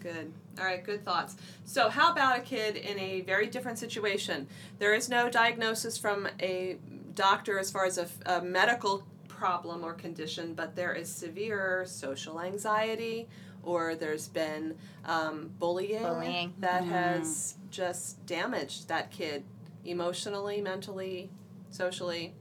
Good. 0.00 0.32
All 0.58 0.64
right, 0.64 0.82
good 0.82 1.04
thoughts. 1.04 1.36
So, 1.64 1.88
how 1.90 2.12
about 2.12 2.38
a 2.38 2.40
kid 2.42 2.76
in 2.76 2.98
a 2.98 3.20
very 3.22 3.46
different 3.46 3.78
situation? 3.78 4.46
There 4.78 4.94
is 4.94 5.08
no 5.08 5.28
diagnosis 5.28 5.98
from 5.98 6.28
a 6.40 6.78
doctor 7.14 7.58
as 7.58 7.70
far 7.70 7.84
as 7.84 7.98
a, 7.98 8.08
a 8.24 8.40
medical 8.42 9.04
problem 9.28 9.84
or 9.84 9.92
condition, 9.92 10.54
but 10.54 10.74
there 10.76 10.94
is 10.94 11.10
severe 11.10 11.84
social 11.86 12.40
anxiety, 12.40 13.28
or 13.62 13.94
there's 13.94 14.28
been 14.28 14.76
um, 15.04 15.50
bullying, 15.58 16.02
Bullying. 16.02 16.54
that 16.60 16.84
has 16.84 17.56
just 17.70 18.24
damaged 18.24 18.88
that 18.88 19.10
kid 19.10 19.44
emotionally, 19.84 20.60
mentally, 20.62 21.30
socially. 21.70 22.34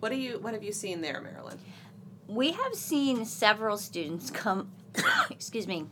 What 0.00 0.08
do 0.10 0.16
you 0.16 0.38
What 0.40 0.54
have 0.54 0.64
you 0.64 0.72
seen 0.72 1.00
there, 1.02 1.20
Marilyn? 1.20 1.58
we 2.26 2.52
have 2.52 2.74
seen 2.74 3.26
several 3.26 3.76
students 3.76 4.30
come 4.30 4.70
excuse 5.30 5.66
me 5.66 5.84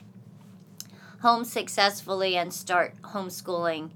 home 1.22 1.44
successfully 1.44 2.36
and 2.36 2.52
start 2.52 2.94
homeschooling 3.02 3.90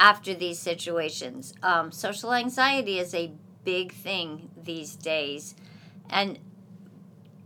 after 0.00 0.34
these 0.34 0.58
situations 0.58 1.54
um, 1.62 1.92
social 1.92 2.32
anxiety 2.32 2.98
is 2.98 3.14
a 3.14 3.32
big 3.64 3.92
thing 3.92 4.50
these 4.62 4.96
days 4.96 5.54
And 6.10 6.38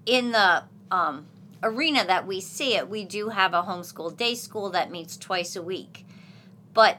in 0.07 0.33
the 0.33 0.65
um, 0.91 1.27
arena 1.63 2.05
that 2.07 2.27
we 2.27 2.41
see 2.41 2.75
it, 2.77 2.89
we 2.89 3.05
do 3.05 3.29
have 3.31 3.55
a 3.55 3.63
homeschool 3.63 4.17
day 4.17 4.35
school 4.35 4.71
that 4.71 4.91
meets 4.91 5.17
twice 5.17 5.57
a 5.57 5.63
week. 5.63 6.07
But 6.75 6.99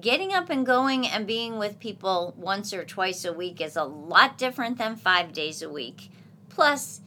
getting 0.00 0.32
up 0.32 0.50
and 0.50 0.66
going 0.66 1.06
and 1.06 1.26
being 1.26 1.58
with 1.58 1.78
people 1.78 2.34
once 2.36 2.72
or 2.72 2.84
twice 2.84 3.24
a 3.24 3.32
week 3.32 3.60
is 3.60 3.76
a 3.76 3.84
lot 3.84 4.38
different 4.38 4.78
than 4.78 4.96
five 4.96 5.32
days 5.32 5.62
a 5.62 5.70
week. 5.70 6.10
Plus, 6.48 7.00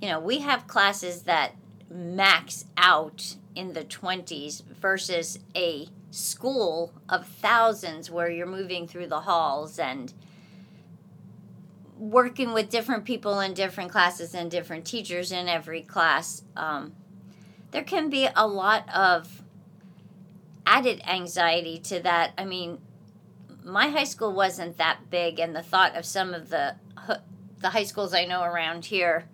you 0.00 0.08
know, 0.08 0.20
we 0.20 0.38
have 0.40 0.66
classes 0.66 1.22
that 1.22 1.52
max 1.90 2.64
out 2.76 3.36
in 3.54 3.72
the 3.72 3.84
20s 3.84 4.62
versus 4.64 5.38
a 5.54 5.88
school 6.10 6.92
of 7.08 7.26
thousands 7.26 8.10
where 8.10 8.30
you're 8.30 8.46
moving 8.46 8.86
through 8.86 9.06
the 9.06 9.20
halls 9.20 9.78
and 9.78 10.12
working 11.98 12.52
with 12.52 12.70
different 12.70 13.04
people 13.04 13.40
in 13.40 13.54
different 13.54 13.90
classes 13.90 14.34
and 14.34 14.50
different 14.50 14.84
teachers 14.84 15.32
in 15.32 15.48
every 15.48 15.82
class. 15.82 16.42
Um, 16.56 16.94
there 17.70 17.84
can 17.84 18.10
be 18.10 18.28
a 18.34 18.46
lot 18.46 18.88
of 18.94 19.42
added 20.66 21.02
anxiety 21.06 21.78
to 21.78 22.00
that. 22.00 22.32
I 22.38 22.44
mean, 22.44 22.78
my 23.64 23.88
high 23.88 24.04
school 24.04 24.32
wasn't 24.32 24.76
that 24.78 25.10
big, 25.10 25.38
and 25.38 25.54
the 25.54 25.62
thought 25.62 25.96
of 25.96 26.04
some 26.04 26.34
of 26.34 26.50
the 26.50 26.76
the 27.60 27.70
high 27.70 27.84
schools 27.84 28.12
I 28.12 28.26
know 28.26 28.42
around 28.42 28.84
here, 28.84 29.24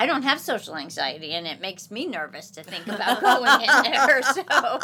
I 0.00 0.06
don't 0.06 0.22
have 0.22 0.38
social 0.38 0.76
anxiety, 0.76 1.32
and 1.32 1.44
it 1.44 1.60
makes 1.60 1.90
me 1.90 2.06
nervous 2.06 2.50
to 2.52 2.62
think 2.62 2.86
about 2.86 3.20
going 3.20 3.60
in 3.62 3.92
there. 3.92 4.22
So, 4.22 4.44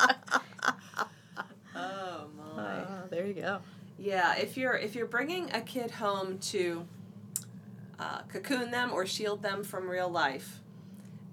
Oh 1.76 2.26
my. 2.56 2.84
Oh, 2.84 3.02
there 3.10 3.24
you 3.26 3.34
go. 3.34 3.60
Yeah, 3.98 4.34
if 4.36 4.56
you're 4.56 4.74
if 4.74 4.94
you're 4.96 5.06
bringing 5.06 5.50
a 5.52 5.60
kid 5.60 5.92
home 5.92 6.38
to 6.38 6.84
uh, 7.98 8.22
cocoon 8.28 8.72
them 8.72 8.92
or 8.92 9.06
shield 9.06 9.42
them 9.42 9.62
from 9.62 9.88
real 9.88 10.08
life, 10.08 10.60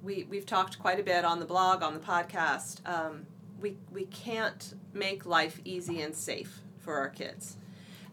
we 0.03 0.25
we've 0.29 0.45
talked 0.45 0.77
quite 0.79 0.99
a 0.99 1.03
bit 1.03 1.25
on 1.25 1.39
the 1.39 1.45
blog 1.45 1.81
on 1.81 1.93
the 1.95 1.99
podcast. 1.99 2.87
Um, 2.87 3.25
we 3.59 3.77
we 3.91 4.05
can't 4.05 4.75
make 4.93 5.25
life 5.25 5.59
easy 5.65 6.01
and 6.01 6.15
safe 6.15 6.59
for 6.79 6.97
our 6.97 7.09
kids, 7.09 7.57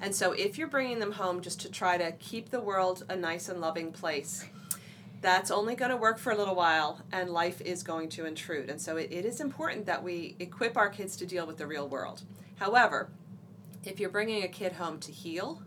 and 0.00 0.14
so 0.14 0.32
if 0.32 0.56
you're 0.56 0.68
bringing 0.68 0.98
them 0.98 1.12
home 1.12 1.42
just 1.42 1.60
to 1.60 1.70
try 1.70 1.98
to 1.98 2.12
keep 2.12 2.50
the 2.50 2.60
world 2.60 3.04
a 3.10 3.16
nice 3.16 3.48
and 3.50 3.60
loving 3.60 3.92
place. 3.92 4.46
That's 5.20 5.50
only 5.50 5.74
going 5.74 5.90
to 5.90 5.96
work 5.96 6.18
for 6.18 6.32
a 6.32 6.36
little 6.36 6.54
while, 6.54 7.00
and 7.10 7.30
life 7.30 7.60
is 7.60 7.82
going 7.82 8.08
to 8.10 8.24
intrude. 8.24 8.70
And 8.70 8.80
so 8.80 8.96
it, 8.96 9.10
it 9.10 9.24
is 9.24 9.40
important 9.40 9.86
that 9.86 10.02
we 10.02 10.36
equip 10.38 10.76
our 10.76 10.88
kids 10.88 11.16
to 11.16 11.26
deal 11.26 11.46
with 11.46 11.56
the 11.56 11.66
real 11.66 11.88
world. 11.88 12.22
However, 12.56 13.10
if 13.84 13.98
you're 13.98 14.10
bringing 14.10 14.42
a 14.42 14.48
kid 14.48 14.72
home 14.72 14.98
to 15.00 15.12
heal, 15.12 15.62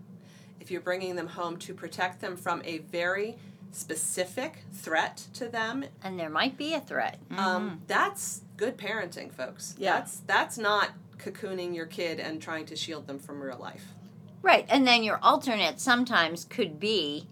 if 0.60 0.72
you're 0.72 0.82
bringing 0.82 1.16
them 1.16 1.28
home 1.28 1.58
to 1.58 1.74
protect 1.74 2.22
them 2.22 2.38
from 2.38 2.62
a 2.64 2.80
very 2.80 3.38
specific 3.72 4.64
threat 4.72 5.28
to 5.34 5.48
them, 5.48 5.86
and 6.04 6.20
there 6.20 6.30
might 6.30 6.58
be 6.58 6.74
a 6.74 6.80
threat. 6.80 7.18
um, 7.38 7.82
that's 7.88 8.42
good 8.58 8.78
parenting, 8.78 9.32
folks. 9.34 9.76
Yeah. 9.78 9.94
That's 9.94 10.20
that's 10.20 10.58
not 10.58 10.92
cocooning 11.18 11.76
your 11.76 11.86
kid 11.86 12.20
and 12.20 12.42
trying 12.42 12.66
to 12.66 12.76
shield 12.76 13.08
them 13.08 13.20
from 13.20 13.42
real 13.42 13.58
life. 13.60 13.94
Right, 14.42 14.66
and 14.70 14.88
then 14.88 15.04
your 15.04 15.20
alternate 15.22 15.80
sometimes 15.80 16.46
could 16.46 16.80
be 16.80 17.28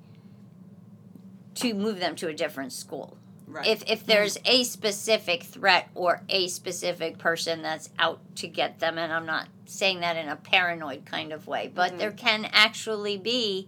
to 1.60 1.74
move 1.74 2.00
them 2.00 2.16
to 2.18 2.28
a 2.28 2.34
different 2.34 2.72
school. 2.74 3.18
Right. 3.48 3.66
If 3.68 3.84
if 3.90 4.06
there's 4.06 4.38
a 4.46 4.64
specific 4.64 5.44
threat 5.44 5.90
or 5.96 6.22
a 6.30 6.48
specific 6.48 7.18
person 7.18 7.62
that's 7.64 7.90
out 7.98 8.20
to 8.36 8.48
get 8.48 8.80
them, 8.80 8.98
and 8.98 9.12
I'm 9.12 9.26
not 9.26 9.48
saying 9.66 10.02
that 10.02 10.16
in 10.18 10.30
a 10.30 10.36
paranoid 10.36 11.06
kind 11.06 11.34
of 11.34 11.48
way, 11.48 11.72
but 11.74 11.94
Mhm. 11.94 11.98
there 11.98 12.12
can 12.12 12.46
actually 12.52 13.18
be 13.18 13.68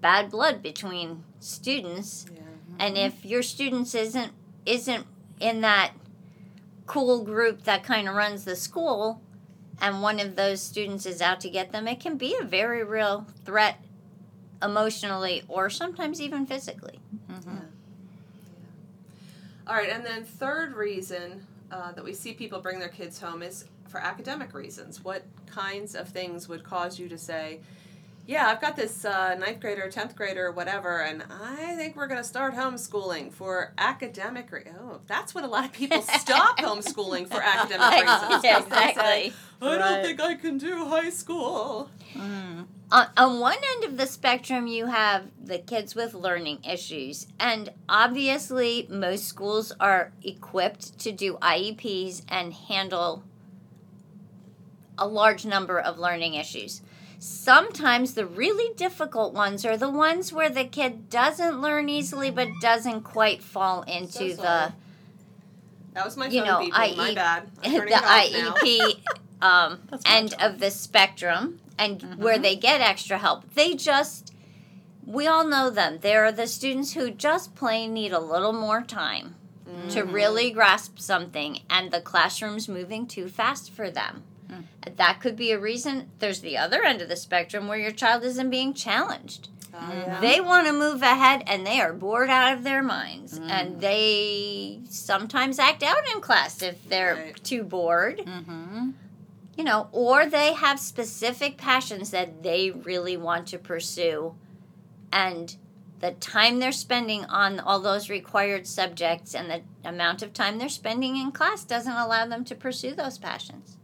bad 0.00 0.30
blood 0.30 0.60
between 0.62 1.22
students, 1.40 2.26
yeah. 2.34 2.40
and 2.80 2.98
if 2.98 3.24
your 3.24 3.42
students 3.42 3.94
isn't 3.94 4.32
isn't 4.66 5.06
in 5.38 5.60
that 5.60 5.92
cool 6.86 7.22
group 7.22 7.62
that 7.62 7.84
kind 7.84 8.08
of 8.08 8.14
runs 8.16 8.44
the 8.44 8.56
school, 8.56 9.20
and 9.80 10.02
one 10.02 10.18
of 10.18 10.34
those 10.34 10.60
students 10.60 11.06
is 11.06 11.22
out 11.22 11.40
to 11.40 11.48
get 11.48 11.70
them, 11.70 11.86
it 11.86 12.00
can 12.00 12.16
be 12.16 12.34
a 12.40 12.44
very 12.44 12.82
real 12.82 13.26
threat 13.44 13.76
emotionally 14.62 15.44
or 15.48 15.70
sometimes 15.70 16.20
even 16.20 16.44
physically. 16.46 16.98
All 19.66 19.74
right, 19.74 19.90
and 19.90 20.04
then 20.04 20.24
third 20.24 20.74
reason 20.74 21.44
uh, 21.72 21.92
that 21.92 22.04
we 22.04 22.12
see 22.14 22.32
people 22.32 22.60
bring 22.60 22.78
their 22.78 22.88
kids 22.88 23.20
home 23.20 23.42
is 23.42 23.64
for 23.88 23.98
academic 23.98 24.54
reasons. 24.54 25.02
What 25.02 25.22
kinds 25.46 25.94
of 25.94 26.08
things 26.08 26.48
would 26.48 26.62
cause 26.62 26.98
you 27.00 27.08
to 27.08 27.18
say, 27.18 27.60
"Yeah, 28.28 28.46
I've 28.48 28.60
got 28.60 28.76
this 28.76 29.04
uh, 29.04 29.34
ninth 29.34 29.58
grader, 29.60 29.88
tenth 29.90 30.14
grader, 30.14 30.52
whatever, 30.52 31.00
and 31.02 31.24
I 31.30 31.74
think 31.76 31.96
we're 31.96 32.06
going 32.06 32.20
to 32.20 32.28
start 32.28 32.54
homeschooling 32.54 33.32
for 33.32 33.72
academic." 33.78 34.52
Re- 34.52 34.64
oh, 34.80 35.00
that's 35.08 35.34
what 35.34 35.42
a 35.42 35.48
lot 35.48 35.64
of 35.64 35.72
people 35.72 36.00
stop 36.18 36.58
homeschooling 36.58 37.26
for 37.28 37.42
academic 37.42 38.04
reasons. 38.06 38.40
Yeah, 38.44 38.60
'cause 38.60 38.68
they 38.68 38.70
say, 38.76 38.88
exactly. 38.90 39.32
I 39.62 39.70
don't 39.70 39.80
Right. 39.80 40.04
think 40.04 40.20
I 40.20 40.34
can 40.34 40.58
do 40.58 40.84
high 40.84 41.10
school. 41.10 41.90
Mm. 42.14 42.66
On, 42.90 43.06
on 43.16 43.40
one 43.40 43.58
end 43.74 43.84
of 43.84 43.96
the 43.96 44.06
spectrum, 44.06 44.66
you 44.66 44.86
have 44.86 45.26
the 45.42 45.58
kids 45.58 45.94
with 45.94 46.14
learning 46.14 46.64
issues. 46.64 47.26
And 47.40 47.72
obviously, 47.88 48.86
most 48.88 49.26
schools 49.26 49.72
are 49.80 50.12
equipped 50.22 50.98
to 51.00 51.10
do 51.10 51.34
IEPs 51.42 52.22
and 52.28 52.52
handle 52.52 53.24
a 54.96 55.06
large 55.06 55.44
number 55.44 55.80
of 55.80 55.98
learning 55.98 56.34
issues. 56.34 56.80
Sometimes 57.18 58.14
the 58.14 58.26
really 58.26 58.74
difficult 58.74 59.34
ones 59.34 59.64
are 59.64 59.76
the 59.76 59.90
ones 59.90 60.32
where 60.32 60.50
the 60.50 60.64
kid 60.64 61.10
doesn't 61.10 61.60
learn 61.60 61.88
easily 61.88 62.30
but 62.30 62.48
doesn't 62.60 63.02
quite 63.02 63.42
fall 63.42 63.82
into 63.82 64.30
So 64.30 64.42
sorry. 64.42 64.72
That 65.94 66.04
was 66.04 66.16
my 66.16 66.26
You 66.26 66.44
know, 66.44 66.58
beeping. 66.60 66.96
My 66.96 67.14
bad. 67.14 67.50
The 67.62 67.70
it 67.70 67.92
off 67.94 68.32
now. 68.32 68.54
IEP 68.54 69.00
um, 69.42 69.80
That's 69.90 70.02
end 70.06 70.34
of 70.40 70.58
the 70.60 70.70
spectrum 70.70 71.60
and 71.78 72.00
Mhm. 72.00 72.16
where 72.18 72.38
they 72.38 72.56
get 72.56 72.80
extra 72.80 73.18
help. 73.18 73.52
They 73.54 73.74
just, 73.74 74.32
we 75.04 75.26
all 75.26 75.46
know 75.46 75.70
them. 75.70 75.98
There 76.00 76.24
are 76.24 76.32
the 76.32 76.46
students 76.46 76.92
who 76.94 77.10
just 77.10 77.54
plain 77.54 77.92
need 77.92 78.12
a 78.12 78.18
little 78.20 78.52
more 78.52 78.82
time 78.82 79.34
to 79.90 80.02
Mhm. 80.04 80.12
really 80.12 80.50
grasp 80.50 80.98
something, 80.98 81.60
and 81.68 81.90
the 81.90 82.00
classroom's 82.00 82.68
moving 82.68 83.06
too 83.06 83.28
fast 83.28 83.70
for 83.70 83.90
them. 83.90 84.22
Mm. 84.48 84.96
That 84.96 85.20
could 85.20 85.36
be 85.36 85.50
a 85.50 85.58
reason. 85.58 86.08
There's 86.20 86.40
the 86.40 86.56
other 86.56 86.82
end 86.84 87.02
of 87.02 87.08
the 87.08 87.16
spectrum 87.16 87.66
where 87.68 87.78
your 87.78 87.90
child 87.90 88.22
isn't 88.24 88.48
being 88.50 88.72
challenged. 88.74 89.48
Oh, 89.74 89.92
yeah. 89.92 90.20
They 90.20 90.40
want 90.40 90.66
to 90.68 90.72
move 90.72 91.02
ahead 91.02 91.42
and 91.46 91.66
they 91.66 91.80
are 91.80 91.92
bored 91.92 92.30
out 92.30 92.54
of 92.56 92.62
their 92.64 92.82
minds. 92.82 93.38
Mm. 93.38 93.50
And 93.50 93.80
they 93.82 94.80
sometimes 94.88 95.58
act 95.58 95.82
out 95.82 95.98
in 96.14 96.20
class 96.22 96.62
if 96.62 96.88
they're 96.88 97.14
Right. 97.16 97.44
too 97.44 97.62
bored, 97.62 98.18
Mm-hmm. 98.24 98.90
You 99.56 99.64
know, 99.64 99.88
or 99.92 100.26
they 100.26 100.52
have 100.52 100.78
specific 100.78 101.56
passions 101.56 102.10
that 102.10 102.42
they 102.42 102.70
really 102.70 103.16
want 103.16 103.46
to 103.48 103.58
pursue. 103.58 104.34
And 105.12 105.56
the 106.00 106.12
time 106.12 106.58
they're 106.58 106.72
spending 106.72 107.24
on 107.24 107.58
all 107.58 107.80
those 107.80 108.10
required 108.10 108.66
subjects 108.66 109.34
and 109.34 109.50
the 109.50 109.62
amount 109.88 110.22
of 110.22 110.32
time 110.34 110.58
they're 110.58 110.68
spending 110.68 111.16
in 111.16 111.32
class 111.32 111.64
doesn't 111.64 111.92
allow 111.92 112.26
them 112.26 112.44
to 112.44 112.54
pursue 112.54 112.94
those 112.94 113.16
passions. 113.18 113.76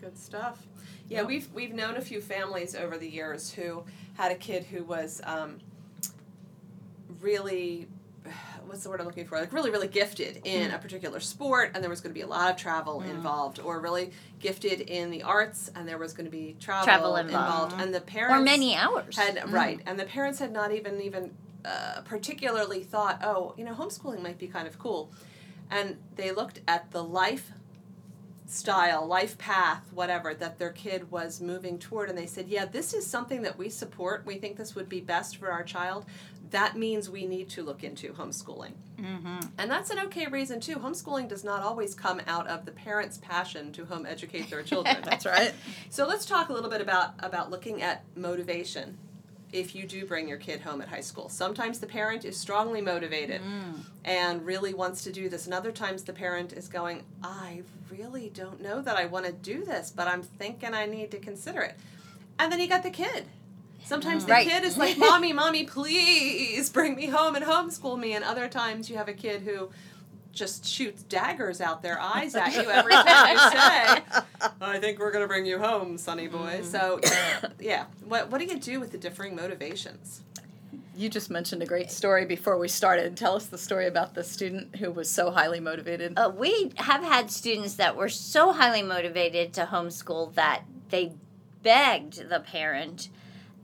Good 0.00 0.18
stuff. 0.18 0.66
Yeah, 1.08 1.18
Yep. 1.18 1.26
we've 1.28 1.52
we've 1.52 1.74
known 1.74 1.96
a 1.96 2.00
few 2.00 2.20
families 2.20 2.74
over 2.74 2.98
the 2.98 3.08
years 3.08 3.52
who 3.52 3.84
had 4.14 4.32
a 4.32 4.34
kid 4.34 4.64
who 4.64 4.82
was 4.82 5.20
um, 5.24 5.58
really 7.20 7.86
what's 8.66 8.82
the 8.82 8.90
word 8.90 9.00
I'm 9.00 9.06
looking 9.06 9.26
for? 9.26 9.38
Like 9.38 9.52
really, 9.52 9.70
really 9.70 9.88
gifted 9.88 10.40
in 10.44 10.70
Mm. 10.70 10.74
a 10.74 10.78
particular 10.78 11.20
sport, 11.20 11.72
and 11.74 11.82
there 11.82 11.90
was 11.90 12.00
going 12.00 12.10
to 12.12 12.18
be 12.18 12.22
a 12.22 12.26
lot 12.26 12.50
of 12.50 12.56
travel 12.56 13.00
Mm. 13.00 13.10
involved, 13.10 13.58
or 13.60 13.80
really 13.80 14.12
gifted 14.40 14.80
in 14.82 15.10
the 15.10 15.22
arts, 15.22 15.70
and 15.74 15.88
there 15.88 15.98
was 15.98 16.12
going 16.12 16.24
to 16.26 16.30
be 16.30 16.56
travel, 16.60 16.84
Travel 16.84 17.16
involved. 17.16 17.72
involved. 17.72 17.80
and 17.82 17.94
the 17.94 18.00
parents 18.00 18.40
Or 18.40 18.40
many 18.44 18.74
hours. 18.76 19.16
had 19.16 19.36
Mm. 19.36 19.52
right, 19.52 19.80
and 19.86 19.98
the 19.98 20.04
parents 20.04 20.38
had 20.38 20.52
not 20.52 20.72
even 20.72 21.00
even 21.00 21.34
uh, 21.64 22.00
particularly 22.04 22.82
thought, 22.82 23.20
oh, 23.22 23.54
you 23.56 23.64
know, 23.64 23.72
homeschooling 23.72 24.20
might 24.20 24.36
be 24.36 24.48
kind 24.48 24.66
of 24.66 24.80
cool, 24.80 25.12
and 25.70 25.96
they 26.16 26.32
looked 26.32 26.60
at 26.66 26.90
the 26.90 27.04
life 27.04 27.52
style, 28.46 29.06
life 29.06 29.38
path, 29.38 29.82
whatever 29.94 30.34
that 30.34 30.58
their 30.58 30.70
kid 30.72 31.10
was 31.10 31.40
moving 31.40 31.78
toward, 31.78 32.08
and 32.10 32.18
they 32.18 32.26
said, 32.26 32.48
yeah, 32.48 32.64
this 32.66 32.92
is 32.92 33.06
something 33.06 33.42
that 33.42 33.56
we 33.56 33.68
support. 33.68 34.26
We 34.26 34.36
think 34.36 34.56
this 34.56 34.74
would 34.74 34.88
be 34.88 35.00
best 35.00 35.36
for 35.36 35.50
our 35.50 35.62
child. 35.62 36.04
That 36.52 36.76
means 36.76 37.10
we 37.10 37.26
need 37.26 37.48
to 37.50 37.62
look 37.62 37.82
into 37.82 38.12
homeschooling. 38.12 38.72
Mm-hmm. 39.00 39.40
And 39.58 39.70
that's 39.70 39.90
an 39.90 39.98
okay 40.00 40.26
reason 40.26 40.60
too. 40.60 40.76
Homeschooling 40.76 41.28
does 41.28 41.42
not 41.44 41.62
always 41.62 41.94
come 41.94 42.20
out 42.26 42.46
of 42.46 42.64
the 42.66 42.72
parents' 42.72 43.18
passion 43.18 43.72
to 43.72 43.84
home 43.86 44.06
educate 44.06 44.48
their 44.50 44.62
children. 44.62 44.98
That's 45.04 45.26
right. 45.26 45.52
So 45.90 46.06
let's 46.06 46.24
talk 46.26 46.50
a 46.50 46.52
little 46.52 46.70
bit 46.70 46.80
about 46.80 47.14
about 47.18 47.50
looking 47.50 47.82
at 47.82 48.04
motivation 48.14 48.98
if 49.52 49.74
you 49.74 49.86
do 49.86 50.06
bring 50.06 50.28
your 50.28 50.38
kid 50.38 50.60
home 50.60 50.80
at 50.80 50.88
high 50.88 51.00
school. 51.00 51.28
Sometimes 51.28 51.78
the 51.78 51.86
parent 51.86 52.24
is 52.24 52.36
strongly 52.38 52.80
motivated 52.80 53.40
Mm. 53.42 53.80
and 54.04 54.46
really 54.46 54.72
wants 54.72 55.04
to 55.04 55.12
do 55.12 55.28
this, 55.28 55.44
and 55.46 55.52
other 55.54 55.72
times 55.72 56.04
the 56.04 56.12
parent 56.14 56.52
is 56.54 56.68
going, 56.68 57.02
"I 57.22 57.62
really 57.90 58.30
don't 58.30 58.60
know 58.62 58.80
that 58.80 58.96
I 58.96 59.04
want 59.06 59.26
to 59.26 59.32
do 59.32 59.64
this, 59.64 59.90
but 59.90 60.06
I'm 60.08 60.22
thinking 60.22 60.72
I 60.74 60.86
need 60.86 61.10
to 61.10 61.18
consider 61.18 61.60
it." 61.62 61.76
And 62.38 62.50
then 62.52 62.60
you 62.60 62.66
got 62.68 62.82
the 62.82 62.90
kid 62.90 63.26
Sometimes 63.84 64.24
the 64.24 64.32
Right. 64.32 64.46
kid 64.46 64.64
is 64.64 64.76
like, 64.78 64.96
"Mommy, 64.98 65.32
mommy, 65.32 65.64
please 65.64 66.70
bring 66.70 66.94
me 66.94 67.06
home 67.06 67.34
and 67.34 67.44
homeschool 67.44 67.98
me." 67.98 68.14
And 68.14 68.24
other 68.24 68.48
times 68.48 68.88
you 68.88 68.96
have 68.96 69.08
a 69.08 69.12
kid 69.12 69.42
who 69.42 69.70
just 70.32 70.64
shoots 70.64 71.02
daggers 71.02 71.60
out 71.60 71.82
their 71.82 72.00
eyes 72.00 72.34
at 72.34 72.54
you 72.54 72.70
every 72.70 72.92
time 72.92 73.32
you 73.32 73.38
say, 73.38 74.22
"I 74.60 74.78
think 74.78 74.98
we're 74.98 75.12
going 75.12 75.24
to 75.24 75.28
bring 75.28 75.44
you 75.44 75.58
home, 75.58 75.98
sonny 75.98 76.26
boy." 76.28 76.62
So, 76.62 77.00
yeah, 77.60 77.84
what 78.06 78.30
what 78.30 78.38
do 78.38 78.46
you 78.46 78.58
do 78.58 78.80
with 78.80 78.92
the 78.92 78.98
differing 78.98 79.36
motivations? 79.36 80.22
You 80.94 81.08
just 81.08 81.30
mentioned 81.30 81.62
a 81.62 81.66
great 81.66 81.90
story 81.90 82.26
before 82.26 82.58
we 82.58 82.68
started. 82.68 83.16
Tell 83.16 83.34
us 83.34 83.46
the 83.46 83.56
story 83.56 83.86
about 83.86 84.14
the 84.14 84.22
student 84.22 84.76
who 84.76 84.90
was 84.90 85.10
so 85.10 85.30
highly 85.30 85.58
motivated. 85.58 86.18
Uh, 86.18 86.30
we 86.36 86.70
have 86.76 87.02
had 87.02 87.30
students 87.30 87.74
that 87.74 87.96
were 87.96 88.10
so 88.10 88.52
highly 88.52 88.82
motivated 88.82 89.54
to 89.54 89.64
homeschool 89.66 90.34
that 90.34 90.64
they 90.90 91.12
begged 91.62 92.28
the 92.28 92.40
parent. 92.40 93.08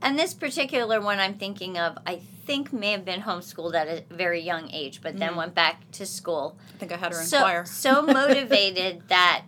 And 0.01 0.17
this 0.17 0.33
particular 0.33 1.01
one 1.01 1.19
I'm 1.19 1.35
thinking 1.37 1.77
of, 1.77 1.97
I 2.05 2.21
think 2.45 2.71
may 2.71 2.91
have 2.93 3.03
been 3.03 3.21
homeschooled 3.21 3.75
at 3.75 3.87
a 3.87 4.03
very 4.13 4.41
young 4.41 4.71
age, 4.71 5.01
but 5.01 5.17
then 5.17 5.33
Mm. 5.33 5.37
went 5.37 5.55
back 5.55 5.89
to 5.93 6.05
school. 6.05 6.57
I 6.75 6.77
think 6.77 6.91
I 6.93 6.97
had 6.97 7.13
her 7.13 7.21
so, 7.21 7.63
so 7.65 8.01
motivated 8.19 9.07
that 9.09 9.43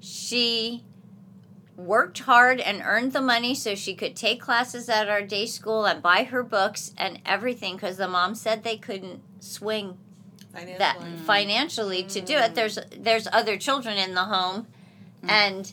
she 0.00 0.84
worked 1.76 2.20
hard 2.20 2.60
and 2.60 2.82
earned 2.84 3.12
the 3.12 3.20
money 3.20 3.54
so 3.54 3.74
she 3.74 3.94
could 3.94 4.14
take 4.14 4.40
classes 4.40 4.88
at 4.88 5.08
our 5.08 5.22
day 5.22 5.46
school 5.46 5.86
and 5.86 6.02
buy 6.02 6.24
her 6.24 6.42
books 6.42 6.92
and 6.96 7.20
everything 7.26 7.74
because 7.76 7.96
the 7.96 8.06
mom 8.08 8.34
said 8.34 8.62
they 8.62 8.76
couldn't 8.76 9.20
swing 9.40 9.98
Financially. 10.52 10.78
that 10.78 10.98
financially 11.26 12.02
to 12.04 12.20
do 12.20 12.36
it. 12.36 12.54
There's 12.54 12.78
there's 12.96 13.26
other 13.32 13.56
children 13.56 13.96
in 13.96 14.14
the 14.14 14.24
home, 14.24 14.68
and 15.26 15.72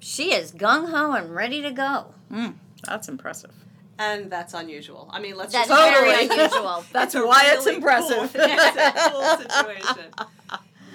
she 0.00 0.32
is 0.32 0.50
gung 0.52 0.90
ho 0.90 1.12
and 1.12 1.34
ready 1.34 1.60
to 1.60 1.70
go. 1.70 2.14
That's 2.86 3.08
impressive. 3.08 3.52
and 3.98 4.30
that's 4.30 4.54
unusual. 4.54 5.08
I 5.12 5.20
mean, 5.20 5.36
let's 5.36 5.52
That's 5.56 5.68
just 5.68 5.90
very 5.92 6.16
Totally. 6.18 6.36
unusual. 6.40 6.84
That's 6.92 7.14
a 7.14 7.26
why 7.26 7.42
it's 7.54 7.66
impressive. 7.66 8.16
Cool, 8.32 8.42
it's 8.50 8.76
a 8.76 9.10
cool 9.10 9.36
situation. 9.36 10.10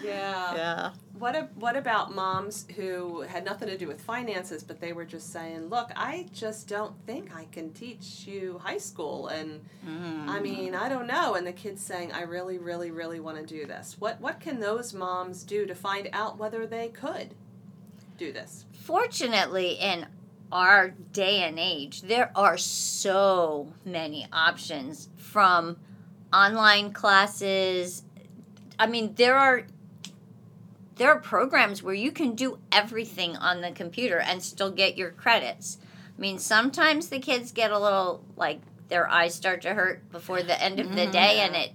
Yeah. 0.04 0.56
Yeah. 0.56 0.90
What 1.18 1.36
a, 1.36 1.48
what 1.56 1.76
about 1.76 2.14
moms 2.14 2.68
who 2.76 3.22
had 3.22 3.44
nothing 3.44 3.68
to 3.70 3.78
do 3.78 3.88
with 3.88 4.00
finances, 4.00 4.62
but 4.64 4.80
they 4.80 4.94
were 4.94 5.04
just 5.06 5.34
saying, 5.34 5.70
"Look, 5.70 5.90
I 5.96 6.28
just 6.32 6.68
don't 6.68 6.94
think 7.08 7.36
I 7.36 7.46
can 7.52 7.74
teach 7.74 8.28
you 8.28 8.62
high 8.64 8.78
school," 8.78 9.28
and 9.28 9.62
Mm. 9.88 10.28
I 10.30 10.40
mean, 10.40 10.76
I 10.76 10.88
don't 10.90 11.08
know. 11.08 11.34
And 11.34 11.48
the 11.48 11.52
kid's 11.54 11.82
saying, 11.82 12.12
"I 12.14 12.22
really, 12.22 12.60
really, 12.60 12.92
really 12.92 13.20
want 13.20 13.38
to 13.38 13.44
do 13.46 13.66
this." 13.66 13.96
What 14.00 14.22
what 14.22 14.40
can 14.40 14.60
those 14.60 14.94
moms 14.94 15.44
do 15.44 15.66
to 15.66 15.74
find 15.74 16.08
out 16.14 16.38
whether 16.38 16.68
they 16.68 16.90
could 16.90 17.34
do 18.20 18.32
this? 18.32 18.66
Fortunately, 18.84 19.72
in 19.72 20.06
our 20.52 20.90
day 20.90 21.44
and 21.44 21.60
age, 21.60 22.02
there 22.02 22.32
are 22.36 22.58
so 22.58 23.74
many 23.86 24.28
options 24.32 25.10
from 25.18 25.78
online 26.34 26.94
classes. 26.94 28.04
I 28.80 28.88
mean, 28.88 29.14
there 29.16 29.36
are 29.36 29.64
there 30.96 31.12
are 31.12 31.20
programs 31.20 31.84
where 31.84 31.94
you 31.94 32.12
can 32.12 32.34
do 32.34 32.58
everything 32.72 33.36
on 33.38 33.62
the 33.62 33.72
computer 33.72 34.20
and 34.20 34.42
still 34.42 34.72
get 34.72 34.98
your 34.98 35.12
credits. 35.12 35.78
I 36.18 36.20
mean, 36.20 36.40
sometimes 36.40 37.10
the 37.10 37.20
kids 37.20 37.52
get 37.52 37.72
a 37.72 37.78
little 37.78 38.24
like 38.36 38.62
their 38.88 39.08
eyes 39.08 39.36
start 39.36 39.62
to 39.62 39.74
hurt 39.74 40.10
before 40.12 40.42
the 40.42 40.62
end 40.62 40.80
of 40.80 40.96
the 40.96 41.06
Mhm. 41.06 41.12
day 41.12 41.40
and 41.42 41.56
it 41.56 41.72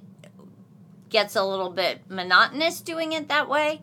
gets 1.09 1.37
a 1.37 1.45
little 1.45 1.71
bit 1.71 2.01
monotonous 2.09 2.81
doing 2.81 3.13
it 3.13 3.29
that 3.29 3.49
way. 3.49 3.81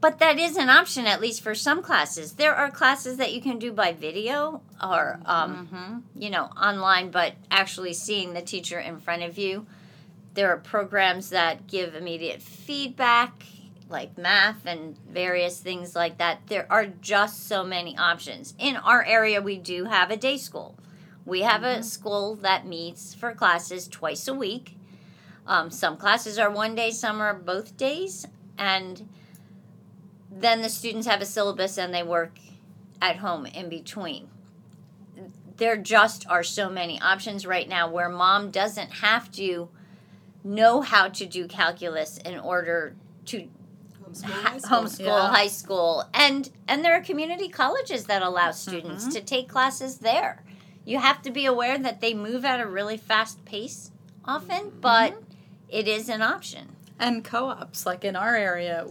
But 0.00 0.20
that 0.20 0.38
is 0.38 0.56
an 0.56 0.70
option, 0.70 1.06
at 1.06 1.20
least 1.20 1.42
for 1.42 1.54
some 1.54 1.82
classes. 1.82 2.34
There 2.34 2.54
are 2.54 2.70
classes 2.70 3.16
that 3.16 3.32
you 3.32 3.40
can 3.42 3.58
do 3.58 3.72
by 3.72 3.92
video 3.92 4.62
or, 4.82 5.18
um, 5.26 5.68
Mhm. 5.72 6.02
you 6.14 6.30
know, 6.30 6.44
online, 6.56 7.10
but 7.10 7.34
actually 7.50 7.94
seeing 7.94 8.32
the 8.32 8.42
teacher 8.42 8.78
in 8.78 9.00
front 9.00 9.22
of 9.24 9.36
you. 9.36 9.66
There 10.34 10.52
are 10.52 10.56
programs 10.56 11.30
that 11.30 11.66
give 11.66 11.96
immediate 11.96 12.40
feedback, 12.40 13.42
like 13.88 14.16
math 14.16 14.66
and 14.66 14.96
various 15.08 15.58
things 15.58 15.96
like 15.96 16.18
that. 16.18 16.46
There 16.46 16.66
are 16.70 16.86
just 16.86 17.48
so 17.48 17.64
many 17.64 17.96
options. 17.98 18.54
In 18.56 18.76
our 18.76 19.02
area, 19.02 19.42
we 19.42 19.56
do 19.56 19.86
have 19.86 20.12
a 20.12 20.16
day 20.16 20.36
school. 20.36 20.76
We 21.26 21.42
have 21.42 21.64
a 21.64 21.82
school 21.82 22.36
that 22.36 22.66
meets 22.66 23.14
for 23.14 23.34
classes 23.34 23.88
twice 23.88 24.28
a 24.28 24.34
week. 24.34 24.76
Um, 25.46 25.70
some 25.70 25.96
classes 25.96 26.38
are 26.38 26.50
one 26.50 26.74
day, 26.76 26.92
some 26.92 27.20
are 27.20 27.34
both 27.34 27.76
days, 27.76 28.26
and 28.56 29.08
then 30.40 30.62
the 30.62 30.68
students 30.68 31.06
have 31.06 31.20
a 31.20 31.26
syllabus 31.26 31.78
and 31.78 31.92
they 31.94 32.02
work 32.02 32.38
at 33.00 33.16
home 33.16 33.46
in 33.46 33.68
between. 33.68 34.28
There 35.56 35.76
just 35.76 36.26
are 36.28 36.42
so 36.44 36.68
many 36.70 37.00
options 37.00 37.44
right 37.46 37.68
now 37.68 37.90
where 37.90 38.08
mom 38.08 38.50
doesn't 38.50 38.90
have 38.94 39.30
to 39.32 39.68
know 40.44 40.80
how 40.82 41.08
to 41.08 41.26
do 41.26 41.48
calculus 41.48 42.18
in 42.18 42.38
order 42.38 42.94
to 43.26 43.48
Homeschool, 44.08 44.24
high 44.30 44.58
school. 44.58 44.78
homeschool 44.78 45.06
Yeah. 45.06 45.28
high 45.28 45.48
school 45.48 46.04
and 46.14 46.48
and 46.68 46.84
there 46.84 46.94
are 46.94 47.02
community 47.02 47.48
colleges 47.48 48.04
that 48.04 48.22
allow 48.22 48.52
students 48.52 49.06
Mhm. 49.06 49.12
to 49.12 49.20
take 49.20 49.48
classes 49.48 49.98
there 49.98 50.42
you 50.86 50.98
have 50.98 51.20
to 51.22 51.30
be 51.30 51.44
aware 51.44 51.76
that 51.76 52.00
they 52.00 52.14
move 52.14 52.44
at 52.44 52.60
a 52.60 52.66
really 52.66 52.96
fast 52.96 53.44
pace 53.44 53.90
often 54.24 54.72
but 54.80 55.20
it 55.68 55.86
is 55.88 56.08
an 56.08 56.22
option 56.22 56.68
And 57.00 57.22
co-ops, 57.24 57.84
like 57.84 58.04
in 58.04 58.16
our 58.16 58.34
area, 58.34 58.86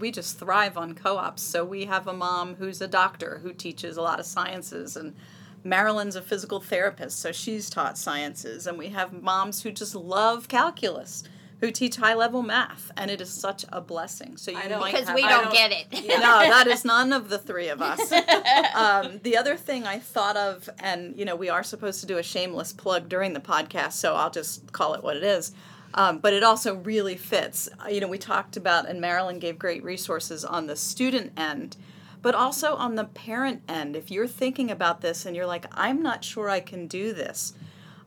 we 0.00 0.10
just 0.10 0.38
thrive 0.38 0.76
on 0.76 0.94
co-ops. 0.94 1.42
So 1.42 1.64
we 1.64 1.84
have 1.84 2.06
a 2.08 2.12
mom 2.12 2.54
who's 2.56 2.80
a 2.80 2.88
doctor 2.88 3.40
who 3.42 3.52
teaches 3.52 3.96
a 3.96 4.02
lot 4.02 4.18
of 4.18 4.26
sciences, 4.26 4.96
and 4.96 5.14
Marilyn's 5.62 6.16
a 6.16 6.22
physical 6.22 6.60
therapist, 6.60 7.18
so 7.20 7.32
she's 7.32 7.68
taught 7.70 7.98
sciences. 7.98 8.66
And 8.66 8.78
we 8.78 8.88
have 8.88 9.12
moms 9.22 9.62
who 9.62 9.70
just 9.70 9.94
love 9.94 10.48
calculus, 10.48 11.22
who 11.60 11.70
teach 11.70 11.96
high-level 11.96 12.40
math, 12.42 12.90
and 12.96 13.10
it 13.10 13.20
is 13.20 13.28
such 13.28 13.66
a 13.70 13.82
blessing. 13.82 14.38
So 14.38 14.50
you 14.50 14.56
I 14.56 14.68
don't- 14.68 14.80
might 14.80 14.92
because 14.94 15.08
have, 15.08 15.14
we 15.14 15.20
don't, 15.20 15.44
don't- 15.44 15.52
get 15.52 15.70
it 15.72 15.86
Yeah. 15.92 16.16
no, 16.16 16.38
that 16.48 16.66
is 16.66 16.86
none 16.86 17.12
of 17.12 17.28
the 17.28 17.38
three 17.38 17.68
of 17.68 17.82
us. 17.82 18.00
um, 18.74 19.20
the 19.22 19.36
other 19.36 19.56
thing 19.58 19.86
I 19.86 19.98
thought 19.98 20.38
of, 20.38 20.70
and 20.78 21.14
you 21.18 21.26
know, 21.26 21.36
we 21.36 21.50
are 21.50 21.62
supposed 21.62 22.00
to 22.00 22.06
do 22.06 22.16
a 22.16 22.22
shameless 22.22 22.72
plug 22.72 23.10
during 23.10 23.34
the 23.34 23.40
podcast, 23.40 23.92
so 23.92 24.14
I'll 24.14 24.30
just 24.30 24.72
call 24.72 24.94
it 24.94 25.02
what 25.04 25.16
it 25.18 25.22
is. 25.22 25.52
Um, 25.94 26.18
but 26.18 26.32
it 26.32 26.42
also 26.42 26.76
really 26.76 27.16
fits. 27.16 27.68
Uh, 27.84 27.88
You 27.88 28.00
know, 28.00 28.08
we 28.08 28.18
talked 28.18 28.56
about, 28.56 28.88
and 28.88 29.00
Marilyn 29.00 29.38
gave 29.38 29.58
great 29.58 29.82
resources 29.82 30.44
on 30.44 30.66
the 30.66 30.76
student 30.76 31.32
end, 31.36 31.76
but 32.22 32.34
also 32.34 32.74
on 32.74 32.94
the 32.94 33.04
parent 33.04 33.62
end. 33.68 33.96
If 33.96 34.10
you're 34.10 34.28
thinking 34.28 34.70
about 34.70 35.00
this 35.00 35.26
and 35.26 35.34
you're 35.34 35.46
like, 35.46 35.66
I'm 35.72 36.02
not 36.02 36.24
sure 36.24 36.48
I 36.48 36.60
can 36.60 36.86
do 36.86 37.12
this, 37.12 37.54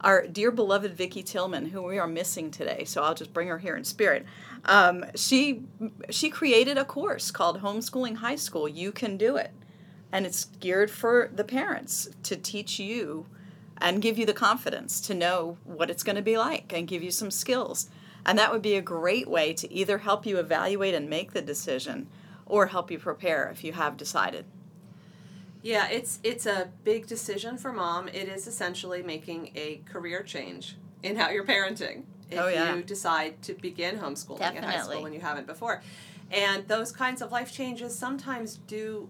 our 0.02 0.28
dear 0.28 0.52
beloved 0.52 0.96
Vicki 0.96 1.24
Tillman, 1.24 1.68
who 1.68 1.82
we 1.82 1.98
are 1.98 2.08
missing 2.08 2.52
today, 2.52 2.84
so 2.86 3.04
I'll 3.04 3.16
just 3.16 3.34
bring 3.34 3.48
her 3.48 3.60
here 3.60 3.76
in 3.76 3.84
spirit. 3.84 4.26
Um, 4.66 5.06
she 5.16 5.64
she 6.10 6.30
created 6.30 6.78
a 6.78 6.86
course 6.86 7.32
called 7.32 7.62
Homeschooling 7.62 8.18
High 8.18 8.36
School. 8.36 8.68
You 8.68 8.92
can 8.92 9.18
do 9.18 9.38
it, 9.38 9.52
and 10.12 10.26
it's 10.26 10.46
geared 10.46 10.92
for 10.92 11.30
the 11.34 11.44
parents 11.44 12.10
to 12.24 12.36
teach 12.36 12.80
you 12.80 13.26
and 13.80 14.02
give 14.02 14.18
you 14.18 14.26
the 14.26 14.34
confidence 14.34 15.02
to 15.02 15.14
know 15.14 15.58
what 15.64 15.90
it's 15.90 16.04
going 16.04 16.16
to 16.16 16.22
be 16.22 16.38
like 16.38 16.72
and 16.74 16.88
give 16.88 17.04
you 17.04 17.12
some 17.12 17.32
skills. 17.32 17.90
And 18.26 18.38
that 18.38 18.52
would 18.52 18.62
be 18.62 18.76
a 18.76 18.82
great 18.82 19.28
way 19.28 19.54
to 19.54 19.72
either 19.74 20.00
help 20.00 20.26
you 20.26 20.38
evaluate 20.38 20.94
and 20.94 21.10
make 21.10 21.34
the 21.34 21.42
decision, 21.42 22.08
or 22.46 22.68
help 22.68 22.90
you 22.92 23.00
prepare 23.00 23.50
if 23.50 23.64
you 23.64 23.74
have 23.74 23.98
decided. 23.98 24.46
Yeah, 25.62 25.88
it's 25.90 26.20
it's 26.24 26.46
a 26.46 26.70
big 26.84 27.08
decision 27.08 27.58
for 27.58 27.72
mom. 27.72 28.08
It 28.10 28.28
is 28.28 28.48
essentially 28.48 29.02
making 29.02 29.52
a 29.56 29.82
career 29.86 30.22
change 30.24 30.76
in 31.02 31.16
how 31.16 31.30
you're 31.30 31.46
parenting. 31.46 32.04
If 32.30 32.40
Oh, 32.40 32.48
yeah. 32.48 32.76
you 32.76 32.84
decide 32.84 33.42
to 33.44 33.54
begin 33.54 33.98
homeschooling 34.00 34.42
at 34.42 34.64
high 34.64 34.82
school 34.82 35.04
when 35.04 35.14
you 35.14 35.20
haven't 35.22 35.48
before. 35.48 35.82
And 36.32 36.68
those 36.68 36.92
kinds 36.92 37.22
of 37.22 37.32
life 37.32 37.52
changes 37.54 37.96
sometimes 37.98 38.58
do 38.68 39.10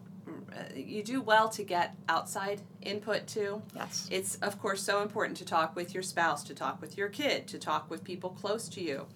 you 0.76 1.04
do 1.04 1.22
well 1.22 1.50
to 1.50 1.64
get 1.64 1.96
outside 2.10 2.62
input 2.82 3.28
too. 3.28 3.62
Yes. 3.76 4.08
It's 4.12 4.36
of 4.36 4.62
course 4.62 4.82
so 4.82 5.02
important 5.02 5.38
to 5.38 5.46
talk 5.46 5.76
with 5.76 5.94
your 5.94 6.04
spouse, 6.04 6.44
to 6.46 6.54
talk 6.54 6.82
with 6.82 6.98
your 6.98 7.10
kid, 7.10 7.48
to 7.48 7.60
talk 7.60 7.90
with 7.90 8.04
people 8.04 8.30
close 8.30 8.68
to 8.70 8.82
you. 8.82 9.08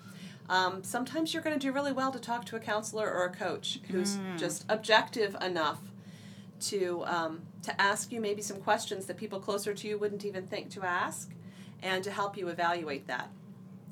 Um, 0.50 0.84
sometimes 0.84 1.34
you're 1.34 1.44
going 1.44 1.60
to 1.60 1.68
do 1.68 1.74
really 1.74 1.92
well 1.92 2.12
to 2.12 2.20
talk 2.20 2.46
to 2.46 2.56
a 2.56 2.60
counselor 2.60 3.12
or 3.12 3.26
a 3.26 3.32
coach 3.32 3.80
who's 3.90 4.18
just 4.38 4.66
objective 4.70 5.36
enough 5.42 5.80
to 6.60 7.04
um, 7.06 7.42
to 7.64 7.82
ask 7.82 8.12
you 8.12 8.22
maybe 8.22 8.42
some 8.42 8.58
questions 8.58 9.06
that 9.06 9.18
people 9.18 9.40
closer 9.40 9.74
to 9.74 9.88
you 9.88 9.98
wouldn't 9.98 10.26
even 10.26 10.48
think 10.48 10.70
to 10.72 10.84
ask, 10.84 11.32
and 11.84 12.04
to 12.04 12.12
help 12.12 12.38
you 12.38 12.48
evaluate 12.48 13.08
that. 13.08 13.30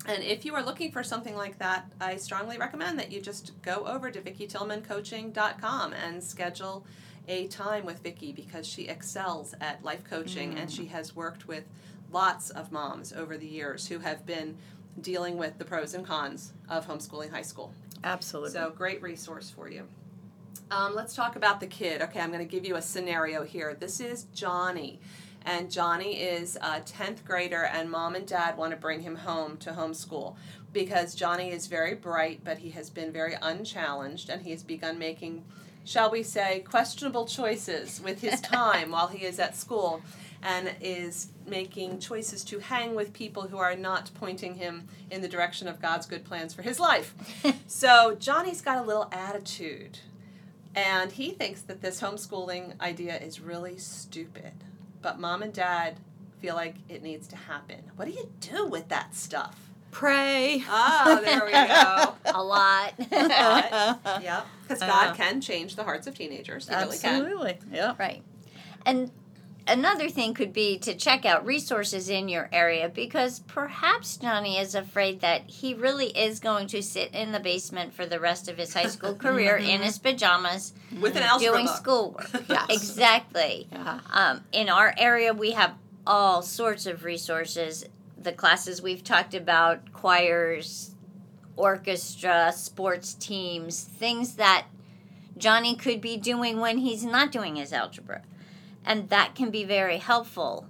And 0.06 0.22
if 0.22 0.44
you 0.44 0.54
are 0.54 0.64
looking 0.64 0.92
for 0.92 1.02
something 1.02 1.36
like 1.36 1.58
that, 1.58 1.90
I 2.00 2.16
strongly 2.16 2.58
recommend 2.58 2.98
that 2.98 3.10
you 3.10 3.20
just 3.20 3.60
go 3.62 3.84
over 3.86 4.10
to 4.10 4.20
VickiTillmanCoaching.com 4.20 5.92
and 5.92 6.22
schedule 6.22 6.86
a 7.28 7.46
time 7.48 7.84
with 7.84 8.02
Vicki 8.02 8.32
because 8.32 8.66
she 8.66 8.88
excels 8.88 9.54
at 9.60 9.84
life 9.84 10.04
coaching 10.04 10.58
and 10.58 10.70
she 10.70 10.86
has 10.86 11.14
worked 11.14 11.48
with 11.48 11.64
lots 12.12 12.50
of 12.50 12.70
moms 12.72 13.12
over 13.12 13.36
the 13.36 13.46
years 13.46 13.88
who 13.88 13.98
have 13.98 14.24
been 14.24 14.56
dealing 15.00 15.36
with 15.36 15.58
the 15.58 15.64
pros 15.64 15.94
and 15.94 16.06
cons 16.06 16.52
of 16.68 16.86
homeschooling 16.86 17.30
high 17.30 17.42
school. 17.42 17.72
Absolutely. 18.04 18.52
So, 18.52 18.70
great 18.70 19.02
resource 19.02 19.50
for 19.50 19.68
you. 19.68 19.86
Um, 20.70 20.94
let's 20.94 21.14
talk 21.14 21.36
about 21.36 21.60
the 21.60 21.66
kid. 21.66 22.02
Okay, 22.02 22.20
I'm 22.20 22.32
going 22.32 22.46
to 22.46 22.50
give 22.50 22.64
you 22.64 22.76
a 22.76 22.82
scenario 22.82 23.44
here. 23.44 23.74
This 23.78 24.00
is 24.00 24.24
Johnny, 24.34 25.00
And 25.44 25.70
Johnny 25.70 26.20
is 26.20 26.56
a 26.56 26.80
10th 26.80 27.24
grader, 27.24 27.64
and 27.64 27.88
mom 27.88 28.16
and 28.16 28.26
dad 28.26 28.56
want 28.56 28.72
to 28.72 28.76
bring 28.76 29.02
him 29.02 29.16
home 29.16 29.56
to 29.58 29.72
homeschool 29.72 30.34
because 30.72 31.14
Johnny 31.14 31.50
is 31.50 31.68
very 31.68 31.94
bright, 31.94 32.40
but 32.42 32.58
he 32.58 32.70
has 32.70 32.90
been 32.90 33.12
very 33.12 33.36
unchallenged, 33.40 34.28
and 34.28 34.42
he 34.42 34.50
has 34.50 34.62
begun 34.62 34.98
making, 34.98 35.44
shall 35.86 36.10
we 36.10 36.22
say, 36.22 36.60
questionable 36.60 37.26
choices 37.26 38.00
with 38.02 38.20
his 38.20 38.40
time 38.42 38.90
while 38.90 39.06
he 39.08 39.24
is 39.24 39.38
at 39.38 39.56
school 39.56 40.02
and 40.42 40.74
is 40.80 41.28
making 41.46 41.98
choices 41.98 42.44
to 42.44 42.58
hang 42.58 42.94
with 42.94 43.12
people 43.12 43.44
who 43.48 43.56
are 43.56 43.76
not 43.76 44.10
pointing 44.14 44.56
him 44.56 44.86
in 45.10 45.22
the 45.22 45.28
direction 45.28 45.66
of 45.66 45.80
God's 45.80 46.06
good 46.06 46.24
plans 46.24 46.52
for 46.52 46.62
his 46.62 46.78
life. 46.78 47.14
so 47.66 48.16
Johnny's 48.16 48.60
got 48.60 48.78
a 48.78 48.86
little 48.86 49.08
attitude, 49.12 50.00
and 50.74 51.12
he 51.12 51.30
thinks 51.30 51.62
that 51.62 51.80
this 51.80 52.00
homeschooling 52.00 52.78
idea 52.80 53.16
is 53.16 53.40
really 53.40 53.78
stupid. 53.78 54.52
But 55.00 55.18
mom 55.18 55.42
and 55.42 55.52
dad 55.52 55.98
feel 56.40 56.54
like 56.54 56.76
it 56.88 57.02
needs 57.02 57.26
to 57.28 57.36
happen. 57.36 57.82
What 57.96 58.06
do 58.06 58.12
you 58.12 58.30
do 58.40 58.66
with 58.66 58.88
that 58.88 59.14
stuff? 59.14 59.65
Pray. 59.96 60.62
Oh, 60.68 61.22
there 61.24 61.42
we 61.46 61.52
go. 61.52 62.14
A 62.38 62.42
lot. 62.42 62.92
But, 63.08 64.22
yeah, 64.22 64.42
because 64.62 64.80
God 64.80 65.08
Uh, 65.08 65.14
can 65.14 65.40
change 65.40 65.74
the 65.74 65.84
hearts 65.84 66.06
of 66.06 66.14
teenagers. 66.14 66.68
He 66.68 66.74
really 66.74 66.98
can. 66.98 67.14
Absolutely. 67.22 67.58
Yeah. 67.72 67.94
Right. 67.98 68.22
And 68.84 69.10
another 69.66 70.10
thing 70.10 70.34
could 70.34 70.52
be 70.52 70.76
to 70.80 70.94
check 70.94 71.24
out 71.24 71.46
resources 71.46 72.10
in 72.10 72.28
your 72.28 72.50
area 72.52 72.90
because 72.90 73.40
perhaps 73.40 74.18
Johnny 74.18 74.58
is 74.58 74.74
afraid 74.74 75.22
that 75.22 75.48
he 75.48 75.72
really 75.72 76.08
is 76.08 76.40
going 76.40 76.66
to 76.68 76.82
sit 76.82 77.14
in 77.14 77.32
the 77.32 77.40
basement 77.40 77.94
for 77.94 78.04
the 78.04 78.20
rest 78.20 78.48
of 78.50 78.58
his 78.58 78.74
high 78.74 78.88
school 78.88 79.14
career 79.26 79.56
in 79.56 79.80
his 79.80 79.98
pajamas 79.98 80.74
With 81.00 81.16
an 81.16 81.22
algebra 81.22 81.52
doing 81.54 81.66
book. 81.66 81.76
schoolwork. 81.76 82.30
Yes. 82.50 82.66
Exactly. 82.68 83.66
Yeah. 83.72 84.00
Um, 84.12 84.44
in 84.52 84.68
our 84.68 84.94
area, 84.98 85.32
we 85.32 85.52
have 85.52 85.72
all 86.06 86.42
sorts 86.42 86.84
of 86.84 87.02
resources. 87.02 87.86
The 88.26 88.32
classes 88.32 88.82
we've 88.82 89.04
talked 89.04 89.34
about, 89.34 89.92
choirs, 89.92 90.96
orchestra, 91.54 92.52
sports 92.52 93.14
teams, 93.14 93.84
things 93.84 94.34
that 94.34 94.66
Johnny 95.38 95.76
could 95.76 96.00
be 96.00 96.16
doing 96.16 96.58
when 96.58 96.78
he's 96.78 97.04
not 97.04 97.30
doing 97.30 97.54
his 97.54 97.72
algebra. 97.72 98.22
And 98.84 99.10
that 99.10 99.36
can 99.36 99.50
be 99.50 99.62
very 99.62 99.98
helpful. 99.98 100.66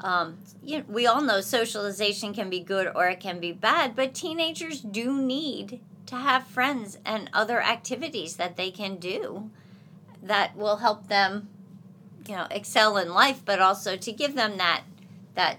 Um, 0.00 0.38
you 0.64 0.84
we 0.88 1.06
all 1.06 1.20
know 1.20 1.40
socialization 1.40 2.34
can 2.34 2.50
be 2.50 2.58
good 2.58 2.90
or 2.92 3.06
it 3.06 3.20
can 3.20 3.38
be 3.38 3.52
bad, 3.52 3.94
but 3.94 4.12
teenagers 4.12 4.80
do 4.80 5.16
need 5.16 5.78
to 6.06 6.16
have 6.16 6.48
friends 6.48 6.98
and 7.04 7.30
other 7.32 7.62
activities 7.62 8.34
that 8.34 8.56
they 8.56 8.72
can 8.72 8.96
do 8.96 9.48
that 10.20 10.56
will 10.56 10.78
help 10.78 11.06
them 11.06 11.50
you 12.26 12.34
know 12.34 12.48
excel 12.50 12.96
in 12.96 13.14
life 13.14 13.42
but 13.44 13.60
also 13.60 13.96
to 13.96 14.10
give 14.10 14.34
them 14.34 14.56
that 14.56 14.82
that 15.36 15.58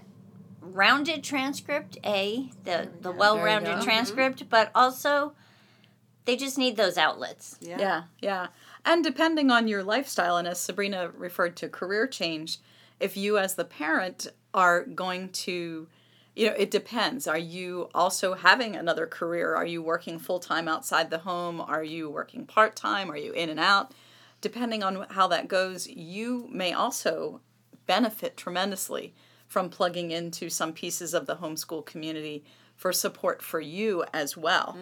rounded 0.74 1.24
transcript 1.24 1.98
a 2.04 2.50
the 2.64 2.88
the 3.00 3.10
well-rounded 3.10 3.66
there 3.66 3.74
you 3.74 3.80
go. 3.80 3.84
transcript 3.84 4.38
mm-hmm. 4.38 4.48
but 4.48 4.70
also 4.74 5.32
they 6.24 6.36
just 6.36 6.58
need 6.58 6.76
those 6.76 6.98
outlets 6.98 7.56
Yeah. 7.60 7.78
Yeah, 7.78 8.02
yeah. 8.20 8.46
And 8.84 9.02
depending 9.02 9.50
on 9.50 9.66
your 9.66 9.82
lifestyle, 9.82 10.36
and 10.36 10.46
as 10.46 10.60
Sabrina 10.60 11.10
referred 11.16 11.56
to 11.56 11.68
career 11.68 12.06
change, 12.06 12.58
if 13.00 13.16
you 13.16 13.38
as 13.38 13.54
the 13.54 13.64
parent 13.64 14.26
are 14.54 14.84
going 14.84 15.30
to, 15.30 15.88
you 16.36 16.46
know, 16.46 16.54
it 16.56 16.70
depends. 16.70 17.26
Are 17.26 17.38
you 17.38 17.88
also 17.94 18.34
having 18.34 18.76
another 18.76 19.06
career? 19.06 19.54
Are 19.54 19.66
you 19.66 19.82
working 19.82 20.18
full 20.18 20.38
time 20.38 20.68
outside 20.68 21.10
the 21.10 21.18
home? 21.18 21.60
Are 21.60 21.84
you 21.84 22.10
working 22.10 22.46
part 22.46 22.76
time? 22.76 23.10
Are 23.10 23.16
you 23.16 23.32
in 23.32 23.48
and 23.48 23.60
out? 23.60 23.92
Depending 24.40 24.82
on 24.82 25.06
how 25.10 25.26
that 25.28 25.48
goes, 25.48 25.86
you 25.88 26.48
may 26.50 26.72
also 26.72 27.40
benefit 27.86 28.36
tremendously 28.36 29.14
from 29.48 29.70
plugging 29.70 30.10
into 30.10 30.48
some 30.48 30.72
pieces 30.72 31.14
of 31.14 31.26
the 31.26 31.36
homeschool 31.36 31.84
community 31.84 32.44
for 32.76 32.92
support 32.92 33.42
for 33.42 33.60
you 33.60 34.04
as 34.14 34.36
well. 34.36 34.76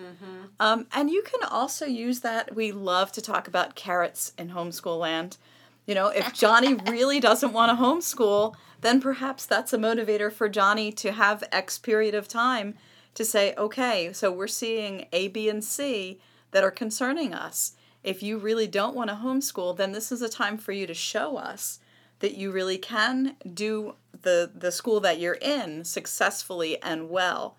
Um, 0.61 0.87
and 0.93 1.09
you 1.09 1.23
can 1.23 1.49
also 1.49 1.87
use 1.87 2.21
that. 2.21 2.55
We 2.55 2.71
love 2.71 3.11
to 3.13 3.23
talk 3.23 3.49
about 3.49 3.75
carrots 3.75 4.33
in 4.37 4.51
homeschool 4.51 4.99
land. 4.99 5.39
You 5.87 5.95
know, 5.95 6.09
if 6.09 6.35
Johnny 6.35 6.75
really 6.75 7.21
doesn't 7.21 7.55
want 7.55 7.71
to 7.71 7.83
homeschool, 7.83 8.55
then 8.83 9.01
perhaps 9.01 9.47
that's 9.47 9.73
a 9.73 9.79
motivator 9.79 10.31
for 10.31 10.49
Johnny 10.49 10.93
to 10.93 11.13
have 11.13 11.43
X 11.51 11.79
period 11.79 12.15
of 12.15 12.29
time 12.29 12.75
to 13.15 13.25
say, 13.25 13.55
okay, 13.57 14.13
so 14.13 14.31
we're 14.31 14.47
seeing 14.47 15.07
A, 15.13 15.29
B, 15.29 15.49
and 15.49 15.65
C 15.65 16.21
that 16.51 16.63
are 16.63 16.71
concerning 16.71 17.33
us. 17.33 17.73
If 18.05 18.23
you 18.23 18.37
really 18.37 18.67
don't 18.67 18.95
want 18.95 19.09
to 19.09 19.17
homeschool, 19.17 19.77
then 19.77 19.93
this 19.93 20.13
is 20.13 20.21
a 20.21 20.29
time 20.29 20.59
for 20.59 20.73
you 20.73 20.87
to 20.87 20.95
show 20.95 21.39
us 21.39 21.81
that 22.21 22.37
you 22.37 22.51
really 22.51 22.79
can 22.79 23.37
do 23.53 23.95
the, 24.23 24.51
the 24.55 24.73
school 24.73 25.01
that 25.01 25.19
you're 25.19 25.35
in 25.35 25.85
successfully 25.85 26.81
and 26.83 27.09
well 27.09 27.57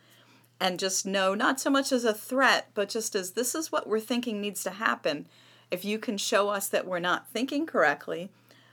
and 0.59 0.79
just 0.79 1.05
know 1.05 1.33
not 1.33 1.59
so 1.59 1.69
much 1.69 1.91
as 1.91 2.03
a 2.03 2.13
threat, 2.13 2.69
but 2.73 2.89
just 2.89 3.15
as 3.15 3.31
this 3.31 3.53
is 3.53 3.71
what 3.71 3.87
we're 3.87 3.99
thinking 3.99 4.41
needs 4.41 4.63
to 4.63 4.71
happen. 4.71 5.27
If 5.69 5.85
you 5.85 5.99
can 5.99 6.17
show 6.17 6.49
us 6.49 6.67
that 6.69 6.87
we're 6.87 6.99
not 6.99 7.29
thinking 7.29 7.65
correctly, 7.65 8.31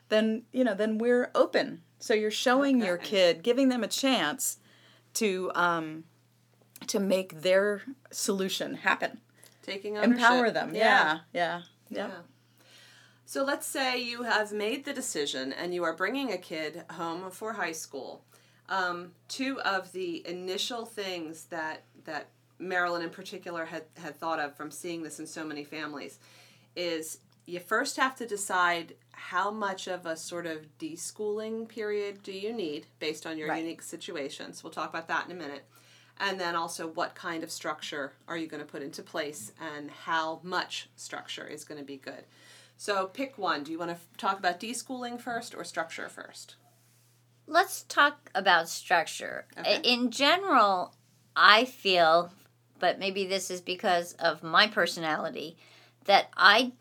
then 0.09 0.42
you 0.53 0.64
know 0.64 0.75
then 0.75 0.99
we're 0.99 1.31
open. 1.35 1.83
So 1.99 2.14
you're 2.14 2.31
showing 2.31 2.83
your 2.83 2.99
kid, 2.99 3.42
giving 3.42 3.68
them 3.68 3.83
a 3.83 3.88
chance 3.88 4.59
to 5.14 5.51
um, 5.55 6.05
to 6.87 7.01
make 7.01 7.42
their 7.42 7.83
solution 8.11 8.75
happen. 8.77 9.20
Taking 9.62 9.97
ownership. 9.97 10.18
Empower 10.18 10.51
them. 10.51 10.75
Yeah, 10.75 11.20
yeah, 11.33 11.62
yeah. 11.88 12.09
Yeah. 12.09 12.11
So 13.26 13.42
let's 13.42 13.66
say 13.66 14.00
you 14.02 14.22
have 14.22 14.52
made 14.52 14.84
the 14.84 14.92
decision 14.92 15.52
and 15.52 15.74
you 15.74 15.82
are 15.84 15.94
bringing 15.94 16.32
a 16.32 16.38
kid 16.38 16.84
home 16.92 17.30
for 17.30 17.54
high 17.54 17.72
school. 17.72 18.22
Um, 18.68 19.12
two 19.28 19.60
of 19.62 19.92
the 19.92 20.26
initial 20.26 20.84
things 20.87 21.44
that 21.46 21.84
that 22.04 22.28
Marilyn 22.58 23.02
in 23.02 23.10
particular 23.10 23.64
had, 23.64 23.84
had 23.96 24.16
thought 24.16 24.38
of 24.38 24.56
from 24.56 24.70
seeing 24.70 25.02
this 25.02 25.18
in 25.18 25.26
so 25.26 25.44
many 25.44 25.64
families 25.64 26.18
is 26.76 27.18
you 27.46 27.60
first 27.60 27.96
have 27.96 28.14
to 28.16 28.26
decide 28.26 28.94
how 29.10 29.50
much 29.50 29.87
of 29.87 30.06
a 30.06 30.16
sort 30.16 30.46
of 30.46 30.66
deschooling 30.78 31.68
period 31.68 32.22
do 32.22 32.32
you 32.32 32.52
need 32.52 32.87
based 33.00 33.26
on 33.26 33.37
your 33.37 33.48
Right. 33.48 33.62
unique 33.62 33.82
situations. 33.82 34.62
We'll 34.62 34.72
talk 34.72 34.88
about 34.88 35.08
that 35.08 35.26
in 35.26 35.32
a 35.32 35.34
minute. 35.34 35.64
And 36.18 36.38
then 36.38 36.54
also, 36.54 36.87
what 36.87 37.14
kind 37.16 37.42
of 37.42 37.50
structure 37.50 38.12
are 38.28 38.37
you 38.37 38.46
going 38.46 38.62
to 38.64 38.70
put 38.70 38.82
into 38.82 39.02
place, 39.02 39.50
and 39.60 39.90
how 39.90 40.38
much 40.44 40.88
structure 40.94 41.46
is 41.46 41.64
going 41.64 41.80
to 41.80 41.84
be 41.84 41.96
good? 41.96 42.24
So, 42.85 43.07
pick 43.07 43.38
one. 43.38 43.62
Do 43.62 43.73
you 43.73 43.79
want 43.79 43.92
to 43.92 43.94
f- 43.94 44.07
talk 44.18 44.38
about 44.38 44.61
deschooling 44.61 45.18
first 45.18 45.55
or 45.55 45.64
structure 45.64 46.07
first? 46.11 46.57
let's 47.47 47.83
talk 47.85 48.31
about 48.35 48.68
structure 48.70 49.44
Okay. 49.59 49.79
in 49.85 50.11
general 50.11 50.94
i 51.37 51.66
feel 51.66 52.33
but 52.79 52.99
maybe 52.99 53.27
this 53.27 53.51
is 53.51 53.61
because 53.61 54.14
of 54.14 54.42
my 54.42 54.66
personality 54.66 55.55
that 56.07 56.31
i 56.38 56.73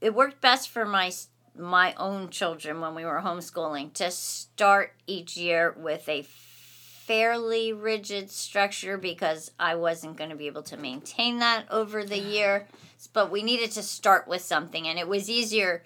it 0.00 0.12
worked 0.14 0.40
best 0.40 0.68
for 0.68 0.84
my 0.84 1.12
my 1.56 1.94
own 1.96 2.28
children 2.28 2.80
when 2.80 2.96
we 2.96 3.04
were 3.04 3.22
homeschooling 3.24 3.92
to 3.92 4.10
start 4.10 4.94
each 5.06 5.36
year 5.36 5.72
with 5.78 6.08
a 6.08 6.22
fairly 6.22 7.72
rigid 7.72 8.30
structure 8.30 8.96
because 8.96 9.50
I 9.60 9.74
wasn't 9.74 10.16
going 10.16 10.30
to 10.30 10.36
be 10.36 10.46
able 10.46 10.62
to 10.64 10.76
maintain 10.76 11.40
that 11.40 11.66
over 11.70 12.04
the 12.04 12.18
year 12.18 12.66
but 13.06 13.30
we 13.30 13.42
needed 13.42 13.70
to 13.72 13.82
start 13.82 14.26
with 14.28 14.42
something 14.42 14.86
and 14.86 14.98
it 14.98 15.08
was 15.08 15.28
easier 15.30 15.84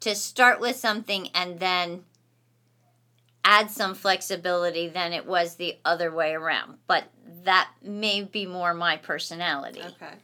to 0.00 0.14
start 0.14 0.60
with 0.60 0.76
something 0.76 1.28
and 1.34 1.60
then 1.60 2.04
add 3.44 3.70
some 3.70 3.94
flexibility 3.94 4.88
than 4.88 5.12
it 5.12 5.26
was 5.26 5.56
the 5.56 5.76
other 5.84 6.10
way 6.10 6.32
around 6.32 6.78
but 6.86 7.04
that 7.44 7.68
may 7.82 8.22
be 8.22 8.46
more 8.46 8.72
my 8.74 8.96
personality 8.96 9.82
Okay. 9.82 10.14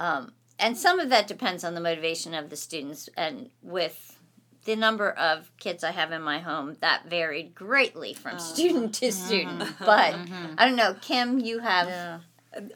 um, 0.00 0.32
and 0.58 0.76
some 0.76 0.98
of 0.98 1.08
that 1.10 1.26
depends 1.28 1.62
on 1.62 1.74
the 1.74 1.80
motivation 1.80 2.34
of 2.34 2.50
the 2.50 2.56
students. 2.56 3.08
And 3.16 3.50
with 3.62 4.18
the 4.64 4.74
number 4.74 5.08
of 5.10 5.52
kids 5.60 5.84
I 5.84 5.92
have 5.92 6.10
in 6.10 6.20
my 6.20 6.40
home, 6.40 6.76
that 6.80 7.08
varied 7.08 7.54
greatly 7.54 8.12
from 8.12 8.40
student 8.40 8.92
to 8.96 9.12
student. 9.12 9.62
But 9.78 10.16
I 10.58 10.64
don't 10.66 10.74
know, 10.74 10.94
Kym, 10.94 11.44
you 11.44 11.60
have. 11.60 11.86
Yeah. 11.86 12.18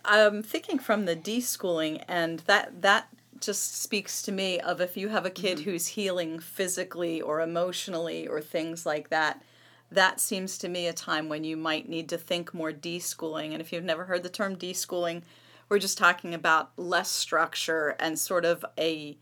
I'm 0.05 0.43
thinking 0.43 0.79
from 0.79 1.05
the 1.05 1.17
deschooling, 1.17 2.05
and 2.09 2.41
that 2.41 2.83
that 2.83 3.09
just 3.41 3.83
speaks 3.83 4.23
to 4.23 4.33
me 4.33 4.61
of 4.61 4.81
if 4.81 4.97
you 4.97 5.09
have 5.09 5.27
a 5.27 5.31
kid 5.31 5.61
who's 5.61 5.89
healing 5.89 6.39
physically 6.39 7.21
or 7.21 7.41
emotionally 7.41 8.27
or 8.27 8.41
things 8.41 8.87
like 8.87 9.09
that. 9.09 9.43
That 9.91 10.21
seems 10.21 10.57
to 10.59 10.69
me 10.69 10.87
a 10.87 10.93
time 10.93 11.29
when 11.29 11.45
you 11.45 11.57
might 11.57 11.89
need 11.89 12.09
to 12.11 12.17
think 12.17 12.55
more 12.55 12.73
deschooling. 12.73 13.53
And 13.53 13.61
if 13.61 13.73
you've 13.73 13.85
never 13.85 14.05
heard 14.05 14.23
the 14.23 14.31
term 14.31 14.57
deschooling, 14.57 15.23
we're 15.69 15.79
just 15.79 15.99
talking 15.99 16.33
about 16.33 16.71
less 16.79 17.11
structure 17.11 17.97
and 17.99 18.19
sort 18.19 18.45
of 18.45 18.65
a 18.79 19.17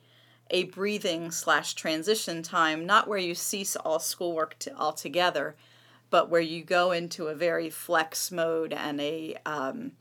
a 0.50 0.64
breathing 0.64 1.30
slash 1.30 1.74
transition 1.74 2.42
time, 2.42 2.84
not 2.84 3.06
where 3.06 3.18
you 3.18 3.34
cease 3.34 3.76
all 3.76 4.00
schoolwork 4.00 4.58
to, 4.58 4.74
altogether, 4.76 5.54
but 6.10 6.28
where 6.28 6.40
you 6.40 6.64
go 6.64 6.90
into 6.90 7.28
a 7.28 7.34
very 7.34 7.70
flex 7.70 8.32
mode 8.32 8.72
and 8.72 9.00
a 9.00 9.36
um, 9.46 9.92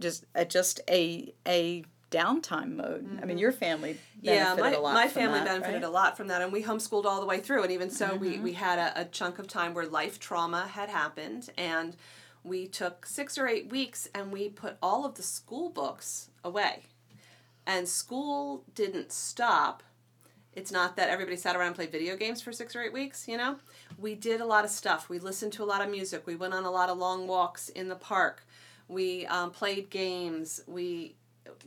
just 0.00 0.24
a, 0.34 0.44
just 0.44 0.80
a 0.88 1.32
a 1.46 1.84
downtime 2.10 2.76
mode. 2.76 3.18
I 3.20 3.24
mean, 3.26 3.38
your 3.38 3.52
family 3.52 3.98
benefited 4.22 4.22
yeah, 4.22 4.54
my, 4.58 4.72
a 4.72 4.80
lot. 4.80 4.94
my 4.94 5.08
family 5.08 5.40
that, 5.40 5.46
benefited 5.46 5.82
right? 5.82 5.88
a 5.88 5.90
lot 5.90 6.16
from 6.16 6.28
that, 6.28 6.40
and 6.42 6.52
we 6.52 6.62
homeschooled 6.62 7.04
all 7.04 7.20
the 7.20 7.26
way 7.26 7.40
through. 7.40 7.62
And 7.62 7.72
even 7.72 7.90
so, 7.90 8.14
we, 8.14 8.34
Mm-hmm. 8.34 8.42
we 8.42 8.52
had 8.52 8.78
a, 8.78 9.00
a 9.02 9.04
chunk 9.06 9.38
of 9.38 9.48
time 9.48 9.74
where 9.74 9.86
life 9.86 10.18
trauma 10.20 10.66
had 10.68 10.88
happened, 10.88 11.50
and 11.58 11.96
we 12.44 12.68
took 12.68 13.06
six 13.06 13.36
or 13.36 13.48
eight 13.48 13.70
weeks 13.70 14.08
and 14.14 14.30
we 14.30 14.48
put 14.48 14.76
all 14.80 15.04
of 15.04 15.16
the 15.16 15.22
school 15.22 15.68
books 15.68 16.30
away. 16.44 16.84
And 17.66 17.88
school 17.88 18.62
didn't 18.72 19.10
stop. 19.10 19.82
It's 20.52 20.70
not 20.70 20.94
that 20.96 21.10
everybody 21.10 21.36
sat 21.36 21.56
around 21.56 21.66
and 21.66 21.76
played 21.76 21.90
video 21.90 22.16
games 22.16 22.40
for 22.40 22.52
six 22.52 22.76
or 22.76 22.82
eight 22.82 22.92
weeks, 22.92 23.26
you 23.26 23.36
know? 23.36 23.56
We 23.98 24.14
did 24.14 24.40
a 24.40 24.46
lot 24.46 24.64
of 24.64 24.70
stuff. 24.70 25.08
We 25.08 25.18
listened 25.18 25.52
to 25.54 25.64
a 25.64 25.66
lot 25.66 25.82
of 25.82 25.90
music. 25.90 26.24
We 26.24 26.36
went 26.36 26.54
on 26.54 26.64
a 26.64 26.70
lot 26.70 26.88
of 26.88 26.98
long 26.98 27.26
walks 27.26 27.68
in 27.68 27.88
the 27.88 27.96
park. 27.96 28.45
We 28.88 29.26
um, 29.26 29.50
played 29.50 29.90
games. 29.90 30.62
We 30.66 31.14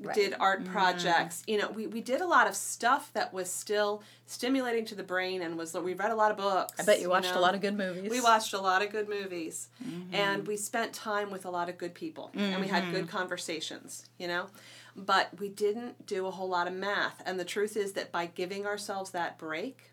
Right. 0.02 0.14
did 0.16 0.36
art 0.40 0.66
projects. 0.66 1.42
You 1.48 1.58
know, 1.58 1.70
we, 1.72 1.88
we 1.88 2.00
did 2.02 2.20
a 2.22 2.26
lot 2.28 2.48
of 2.48 2.56
stuff 2.56 3.12
that 3.14 3.34
was 3.34 3.50
still 3.50 4.04
stimulating 4.26 4.86
to 4.86 4.96
the 4.96 5.04
brain 5.04 5.42
and 5.42 5.58
was, 5.58 5.74
we 5.74 5.94
read 5.94 6.12
a 6.12 6.16
lot 6.16 6.32
of 6.32 6.38
books. 6.38 6.74
I 6.80 6.84
bet 6.84 7.02
you 7.02 7.10
watched 7.10 7.34
know? 7.34 7.40
a 7.40 7.42
lot 7.42 7.56
of 7.56 7.62
good 7.62 7.78
movies. 7.78 8.10
We 8.10 8.20
watched 8.22 8.54
a 8.54 8.60
lot 8.60 8.82
of 8.82 8.92
good 8.92 9.08
movies, 9.10 9.70
Mm-hmm. 9.84 10.14
and 10.16 10.46
we 10.48 10.58
spent 10.58 10.94
time 10.94 11.32
with 11.32 11.46
a 11.46 11.50
lot 11.50 11.70
of 11.70 11.78
good 11.78 11.94
people, 11.94 12.30
and 12.34 12.62
we 12.62 12.68
had 12.68 12.92
good 12.92 13.08
conversations. 13.08 14.10
You 14.18 14.28
know, 14.28 14.48
but 14.96 15.30
we 15.40 15.48
didn't 15.50 16.06
do 16.06 16.28
a 16.28 16.32
whole 16.32 16.50
lot 16.50 16.68
of 16.68 16.74
math. 16.74 17.22
And 17.26 17.40
the 17.40 17.46
truth 17.46 17.78
is 17.78 17.94
that 17.94 18.12
by 18.12 18.26
giving 18.28 18.66
ourselves 18.66 19.12
that 19.12 19.38
break, 19.38 19.92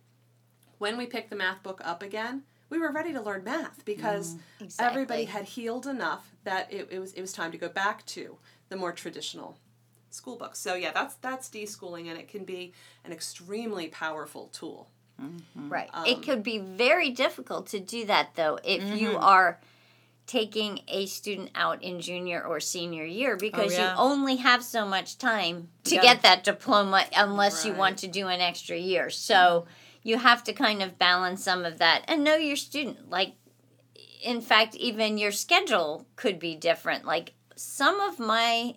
when 0.79 0.97
we 0.99 1.07
picked 1.07 1.31
the 1.31 1.37
math 1.37 1.63
book 1.63 1.81
up 1.85 2.03
again, 2.03 2.43
we 2.71 2.79
were 2.79 2.91
ready 2.93 3.13
to 3.13 3.21
learn 3.21 3.45
math 3.45 3.85
because 3.85 4.37
Exactly. 4.61 4.87
everybody 4.93 5.25
had 5.25 5.45
healed 5.45 5.87
enough 5.87 6.33
that 6.45 6.73
it, 6.73 6.89
it 6.91 6.99
was 6.99 7.13
it 7.13 7.21
was 7.21 7.33
time 7.33 7.53
to 7.53 7.59
go 7.59 7.69
back 7.69 8.05
to 8.07 8.39
the 8.69 8.77
more 8.77 8.93
traditional 8.93 9.59
school 10.11 10.37
books. 10.37 10.59
So 10.59 10.75
yeah, 10.75 10.93
that's 10.93 11.15
that's 11.17 11.49
deschooling, 11.49 12.09
and 12.09 12.19
it 12.19 12.29
can 12.29 12.45
be 12.45 12.73
an 13.05 13.13
extremely 13.13 13.89
powerful 13.89 14.49
tool. 14.49 14.89
Right. 15.55 15.89
Um, 15.95 16.05
it 16.07 16.23
could 16.23 16.43
be 16.43 16.59
very 16.59 17.11
difficult 17.11 17.69
to 17.69 17.81
do 17.81 18.05
that 18.07 18.35
though 18.35 18.59
if 18.65 18.83
you 19.01 19.09
Mm-hmm. 19.11 19.25
are 19.25 19.61
taking 20.27 20.81
a 20.89 21.07
student 21.07 21.51
out 21.55 21.83
in 21.83 22.01
junior 22.01 22.45
or 22.45 22.59
senior 22.59 23.05
year 23.05 23.37
because 23.37 23.73
Oh, 23.73 23.79
yeah. 23.81 23.93
you 23.93 23.99
only 23.99 24.37
have 24.37 24.63
so 24.65 24.85
much 24.85 25.19
time 25.19 25.69
to 25.85 25.95
Yeah. 25.95 26.03
get 26.03 26.23
that 26.23 26.43
diploma 26.45 27.05
unless 27.17 27.65
you 27.65 27.73
want 27.73 27.99
to 27.99 28.09
do 28.09 28.27
an 28.27 28.41
extra 28.41 28.77
year. 28.77 29.09
So 29.09 29.67
you 30.07 30.19
have 30.19 30.45
to 30.45 30.53
kind 30.53 30.83
of 30.83 31.01
balance 31.01 31.43
some 31.43 31.65
of 31.65 31.79
that 31.79 32.05
and 32.07 32.23
know 32.23 32.37
your 32.37 32.55
student. 32.55 33.11
Like 33.11 33.35
in 34.23 34.41
fact, 34.41 34.77
even 34.77 35.19
your 35.19 35.33
schedule 35.33 36.07
could 36.15 36.39
be 36.39 36.55
different. 36.55 37.05
Like 37.05 37.35
some 37.57 38.01
of 38.01 38.21
my 38.21 38.77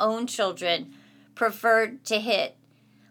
own 0.00 0.26
children 0.26 0.92
preferred 1.36 2.04
to 2.06 2.18
hit 2.18 2.56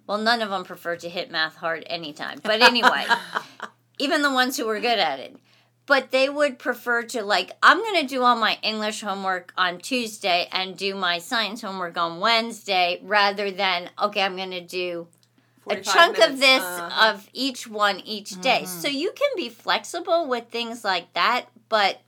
well, 0.06 0.17
none 0.17 0.41
of 0.41 0.49
them 0.49 0.65
prefer 0.65 0.97
to 0.97 1.08
hit 1.08 1.32
math 1.32 1.56
hard 1.56 1.86
anytime. 1.88 2.41
But 2.43 2.62
anyway, 2.62 3.06
even 3.99 4.21
the 4.21 4.34
ones 4.34 4.58
who 4.58 4.65
were 4.65 4.82
good 4.82 4.99
at 4.99 5.19
it. 5.19 5.38
But 5.86 6.12
they 6.12 6.28
would 6.28 6.60
prefer 6.60 7.04
to, 7.04 7.23
like, 7.23 7.52
I'm 7.63 7.78
going 7.78 8.02
to 8.02 8.08
do 8.08 8.23
all 8.23 8.36
my 8.36 8.58
English 8.63 8.99
homework 8.99 9.54
on 9.58 9.80
Tuesday 9.80 10.49
and 10.52 10.78
do 10.78 10.93
my 10.93 11.19
science 11.19 11.62
homework 11.62 11.97
on 11.97 12.19
Wednesday 12.19 12.99
rather 13.02 13.49
than, 13.49 13.89
okay, 14.02 14.21
I'm 14.21 14.36
going 14.36 14.52
to 14.52 14.60
do 14.60 15.08
a 15.65 15.76
45 15.76 15.93
chunk 15.93 16.19
of 16.19 16.39
this 16.39 16.63
uh-huh. 16.63 17.12
of 17.12 17.30
each 17.34 17.67
one 17.67 17.99
each 18.02 18.39
day. 18.41 18.65
So 18.65 18.88
you 18.88 19.12
can 19.15 19.30
be 19.36 19.49
flexible 19.49 20.28
with 20.28 20.49
things 20.49 20.84
like 20.84 21.13
that, 21.13 21.45
but 21.69 22.02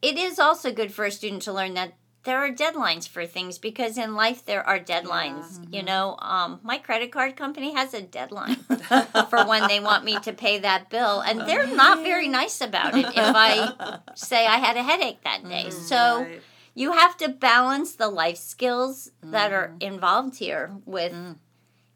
it 0.00 0.18
is 0.18 0.38
also 0.38 0.72
good 0.72 0.92
for 0.92 1.04
a 1.04 1.10
student 1.10 1.42
to 1.42 1.52
learn 1.52 1.74
that 1.74 1.94
there 2.24 2.38
are 2.38 2.50
deadlines 2.50 3.08
for 3.08 3.26
things 3.26 3.58
because 3.58 3.98
in 3.98 4.14
life 4.14 4.44
there 4.44 4.64
are 4.66 4.78
deadlines. 4.78 5.58
You 5.74 5.82
know, 5.82 6.16
um, 6.20 6.60
my 6.62 6.78
credit 6.78 7.10
card 7.10 7.36
company 7.36 7.74
has 7.74 7.94
a 7.94 8.02
deadline 8.02 8.56
for 9.28 9.44
when 9.44 9.66
they 9.66 9.80
want 9.80 10.04
me 10.04 10.18
to 10.20 10.32
pay 10.32 10.58
that 10.60 10.88
bill, 10.88 11.20
and 11.20 11.40
they're 11.40 11.74
not 11.74 12.04
very 12.04 12.28
nice 12.28 12.60
about 12.60 12.96
it 12.96 13.06
if 13.06 13.12
I 13.16 13.98
say 14.14 14.46
I 14.46 14.58
had 14.58 14.76
a 14.76 14.82
headache 14.84 15.22
that 15.24 15.42
day. 15.48 15.70
So 15.70 16.22
Right. 16.22 16.40
you 16.74 16.92
have 16.92 17.16
to 17.18 17.28
balance 17.28 17.96
the 17.96 18.08
life 18.08 18.38
skills 18.38 19.10
that 19.22 19.52
are 19.52 19.74
involved 19.80 20.36
here 20.36 20.76
with 20.84 21.12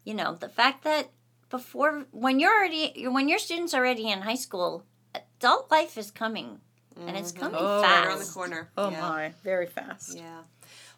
you 0.07 0.13
know 0.13 0.31
the 0.35 0.49
fact 0.49 0.83
that 0.83 1.05
before 1.49 2.05
when 2.11 2.39
you're 2.39 2.55
already 2.57 2.85
when 3.07 3.27
your 3.31 3.39
students 3.39 3.73
are 3.73 3.81
already 3.83 4.09
in 4.13 4.21
high 4.21 4.41
school 4.47 4.83
adult 5.13 5.69
life 5.69 5.97
is 5.97 6.09
coming 6.11 6.49
and 7.05 7.15
it's 7.15 7.31
coming 7.31 7.59
Oh, 7.59 7.81
Right 7.81 7.85
fast 7.87 8.07
around 8.07 8.19
the 8.19 8.33
corner. 8.39 8.61
Oh 8.75 8.89
yeah. 8.89 9.01
my, 9.01 9.33
very 9.43 9.67
fast. 9.67 10.17
Yeah. 10.17 10.41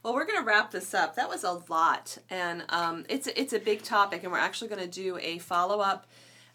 Well, 0.02 0.13
we're 0.13 0.26
going 0.26 0.39
to 0.39 0.45
wrap 0.45 0.72
this 0.72 0.93
up. 0.93 1.15
That 1.15 1.28
was 1.28 1.43
a 1.43 1.60
lot, 1.69 2.17
and 2.30 2.63
um, 2.69 3.06
it's 3.10 3.28
it's 3.41 3.52
a 3.52 3.60
big 3.60 3.84
topic, 3.84 4.24
and 4.24 4.32
we're 4.32 4.38
actually 4.48 4.69
going 4.69 4.82
to 4.89 5.02
do 5.04 5.17
a 5.22 5.39
follow 5.39 5.80
up 5.82 6.08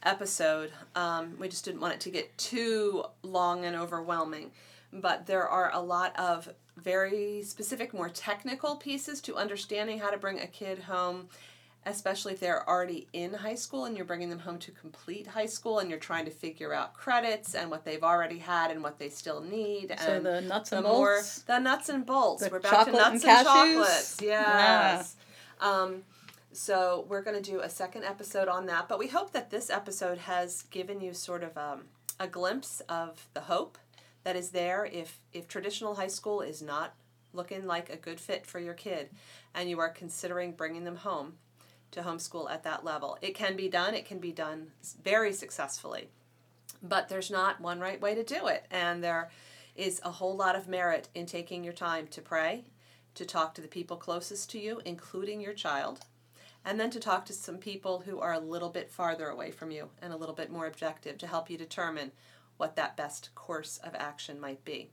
episode. 0.03 0.71
Um, 0.95 1.37
we 1.39 1.49
just 1.49 1.65
didn't 1.65 1.81
want 1.81 1.93
it 1.95 2.01
to 2.01 2.11
get 2.11 2.37
too 2.39 3.05
long 3.23 3.67
and 3.67 3.77
overwhelming, 3.77 4.51
but 4.95 5.27
there 5.27 5.47
are 5.47 5.71
a 5.75 5.81
lot 5.81 6.19
of 6.19 6.49
very 6.79 7.43
specific, 7.43 7.93
more 7.93 8.09
technical 8.09 8.77
pieces 8.77 9.21
to 9.23 9.37
understanding 9.37 9.99
how 9.99 10.09
to 10.11 10.17
bring 10.17 10.41
a 10.41 10.47
kid 10.47 10.79
home. 10.79 11.29
Especially 11.87 12.33
if 12.33 12.41
they're 12.41 12.67
already 12.69 13.09
in 13.13 13.35
high 13.35 13.55
school 13.55 13.85
and 13.85 13.95
you're 13.97 14.07
bringing 14.07 14.31
them 14.31 14.39
home 14.39 14.59
to 14.59 14.71
complete 14.71 15.27
high 15.27 15.47
school 15.47 15.81
and 15.81 15.91
you're 15.91 15.99
trying 15.99 16.25
to 16.25 16.31
figure 16.31 16.73
out 16.73 16.95
credits 16.95 17.55
and 17.55 17.71
what 17.71 17.85
they've 17.85 18.03
already 18.03 18.39
had 18.39 18.71
and 18.71 18.83
what 18.83 18.99
they 18.99 19.11
still 19.11 19.43
need. 19.43 19.95
So 19.99 20.13
and 20.15 20.25
the 20.25 20.41
nuts 20.41 20.71
the 20.71 20.77
and 20.77 20.87
more 20.87 21.17
bolts. 21.17 21.43
the 21.43 21.59
nuts 21.59 21.89
and 21.91 22.07
bolts. 22.07 22.43
The 22.43 22.51
We're 22.51 22.61
back 22.61 22.71
to 22.71 22.93
chocolate 22.93 23.05
and 23.05 23.13
nuts 23.15 23.25
and, 23.25 23.47
cashews? 23.47 23.75
chocolates. 23.77 24.19
Yes. 24.23 25.17
Um, 25.61 26.03
so 26.53 27.05
we're 27.09 27.23
going 27.23 27.41
to 27.41 27.51
do 27.51 27.61
a 27.61 27.69
second 27.69 28.05
episode 28.05 28.49
on 28.49 28.67
that, 28.67 28.89
but 28.89 28.99
we 28.99 29.09
hope 29.09 29.33
that 29.33 29.51
this 29.51 29.71
episode 29.71 30.19
has 30.19 30.63
given 30.63 31.01
you 31.01 31.13
sort 31.13 31.43
of 31.43 31.59
um, 31.59 31.83
a 32.21 32.29
glimpse 32.29 32.81
of 32.89 33.27
the 33.35 33.41
hope 33.43 33.77
that 34.23 34.37
is 34.37 34.51
there 34.51 34.87
if 34.87 35.21
if 35.33 35.49
traditional 35.49 35.97
high 35.97 36.07
school 36.07 36.41
is 36.41 36.63
not 36.63 36.95
looking 37.33 37.67
like 37.67 37.91
a 37.91 37.97
good 37.97 38.21
fit 38.21 38.47
for 38.47 38.61
your 38.61 38.75
kid, 38.75 39.11
and 39.55 39.69
you 39.69 39.81
are 39.81 39.89
considering 39.89 40.53
bringing 40.53 40.85
them 40.85 40.97
home 40.97 41.35
to 41.95 42.03
homeschool 42.03 42.51
at 42.51 42.63
that 42.65 42.85
level. 42.85 43.19
It 43.23 43.35
can 43.35 43.57
be 43.57 43.69
done. 43.69 43.95
It 43.95 44.07
can 44.07 44.19
be 44.19 44.33
done 44.33 44.69
very 45.03 45.33
successfully 45.33 46.09
but 46.85 47.09
there's 47.09 47.31
not 47.31 47.61
one 47.61 47.81
right 47.81 48.01
way 48.01 48.15
to 48.15 48.23
do 48.23 48.47
it. 48.47 48.67
And 48.71 49.03
there 49.03 49.31
is 49.75 50.01
a 50.05 50.13
whole 50.13 50.37
lot 50.37 50.55
of 50.55 50.69
merit 50.69 51.09
in 51.15 51.27
taking 51.27 51.65
your 51.65 51.73
time 51.73 52.07
to 52.09 52.21
pray, 52.21 52.65
to 53.15 53.25
talk 53.25 53.55
to 53.55 53.61
the 53.61 53.69
people 53.69 53.97
closest 53.97 54.51
to 54.51 54.59
you, 54.59 54.81
including 54.85 55.41
your 55.41 55.55
child, 55.55 56.01
and 56.65 56.79
then 56.79 56.91
to 56.91 57.01
talk 57.01 57.25
to 57.27 57.33
some 57.33 57.59
people 57.59 58.05
who 58.07 58.21
are 58.21 58.33
a 58.33 58.39
little 58.39 58.69
bit 58.69 58.91
farther 58.91 59.29
away 59.29 59.51
from 59.51 59.71
you 59.71 59.89
and 60.01 60.13
a 60.13 60.17
little 60.17 60.35
bit 60.35 60.53
more 60.53 60.67
objective 60.67 61.19
to 61.19 61.27
help 61.27 61.51
you 61.51 61.59
determine 61.59 62.13
what 62.57 62.77
that 62.77 62.97
best 62.97 63.35
course 63.35 63.81
of 63.83 63.95
action 63.95 64.41
might 64.41 64.65
be. 64.65 64.91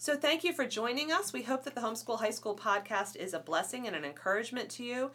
So, 0.00 0.16
thank 0.16 0.44
you 0.44 0.52
for 0.52 0.64
joining 0.64 1.10
us. 1.10 1.32
We 1.32 1.42
hope 1.42 1.64
that 1.64 1.74
the 1.74 1.80
Homeschool 1.80 2.20
High 2.20 2.30
School 2.30 2.54
podcast 2.54 3.16
is 3.16 3.34
a 3.34 3.40
blessing 3.40 3.88
and 3.88 3.96
an 3.96 4.04
encouragement 4.04 4.68
to 4.70 4.84
you. 4.84 5.10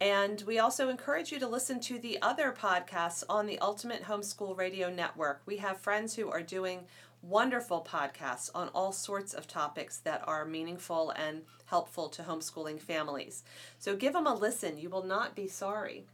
And 0.00 0.42
we 0.42 0.58
also 0.58 0.88
encourage 0.88 1.30
you 1.30 1.38
to 1.38 1.46
listen 1.46 1.80
to 1.80 1.98
the 1.98 2.20
other 2.20 2.52
podcasts 2.52 3.22
on 3.28 3.46
the 3.46 3.58
Ultimate 3.60 4.02
Homeschool 4.02 4.56
Radio 4.56 4.90
Network. 4.90 5.42
We 5.46 5.58
have 5.58 5.80
friends 5.80 6.14
who 6.14 6.30
are 6.30 6.42
doing 6.42 6.86
wonderful 7.22 7.86
podcasts 7.88 8.50
on 8.54 8.68
all 8.74 8.92
sorts 8.92 9.32
of 9.32 9.46
topics 9.46 9.98
that 9.98 10.22
are 10.26 10.44
meaningful 10.44 11.10
and 11.10 11.42
helpful 11.66 12.08
to 12.10 12.22
homeschooling 12.22 12.80
families. 12.80 13.44
So 13.78 13.96
give 13.96 14.12
them 14.12 14.26
a 14.26 14.34
listen. 14.34 14.78
You 14.78 14.90
will 14.90 15.04
not 15.04 15.34
be 15.34 15.48
sorry. 15.48 16.04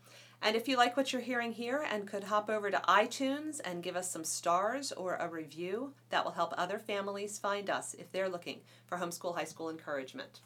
And 0.43 0.57
if 0.57 0.69
you 0.69 0.77
like 0.77 0.97
what 0.97 1.12
you're 1.12 1.21
hearing 1.21 1.53
here 1.53 1.85
and 1.90 2.07
could 2.07 2.25
hop 2.25 2.49
over 2.49 2.71
to 2.71 2.83
iTunes 2.88 3.61
and 3.62 3.83
give 3.83 3.97
us 3.97 4.11
some 4.11 4.25
stars 4.25 4.90
or 4.93 5.16
a 5.16 5.29
review, 5.29 5.93
that 6.09 6.25
will 6.25 6.33
help 6.33 6.55
other 6.57 6.79
families 6.79 7.38
find 7.38 7.69
us 7.69 7.95
if 7.99 8.11
they're 8.11 8.29
looking 8.29 8.61
for 8.87 8.97
homeschool 8.97 9.37
high 9.37 9.45
school 9.45 9.69
encouragement. 9.69 10.40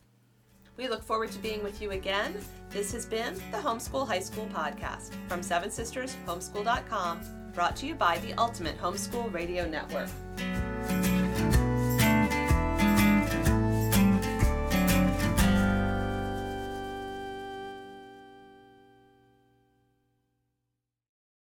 We 0.76 0.88
look 0.88 1.02
forward 1.02 1.30
to 1.32 1.38
being 1.38 1.62
with 1.62 1.80
you 1.80 1.92
again. 1.92 2.34
This 2.70 2.92
has 2.92 3.06
been 3.06 3.34
the 3.52 3.58
Homeschool 3.58 4.06
High 4.06 4.20
School 4.20 4.48
Podcast 4.52 5.12
from 5.28 5.42
Seven 5.42 5.70
Sisters 5.70 6.16
Homeschool.com, 6.26 7.20
brought 7.54 7.76
to 7.76 7.86
you 7.86 7.94
by 7.94 8.18
the 8.18 8.34
Ultimate 8.34 8.78
Homeschool 8.78 9.32
Radio 9.32 9.68
Network. 9.68 10.08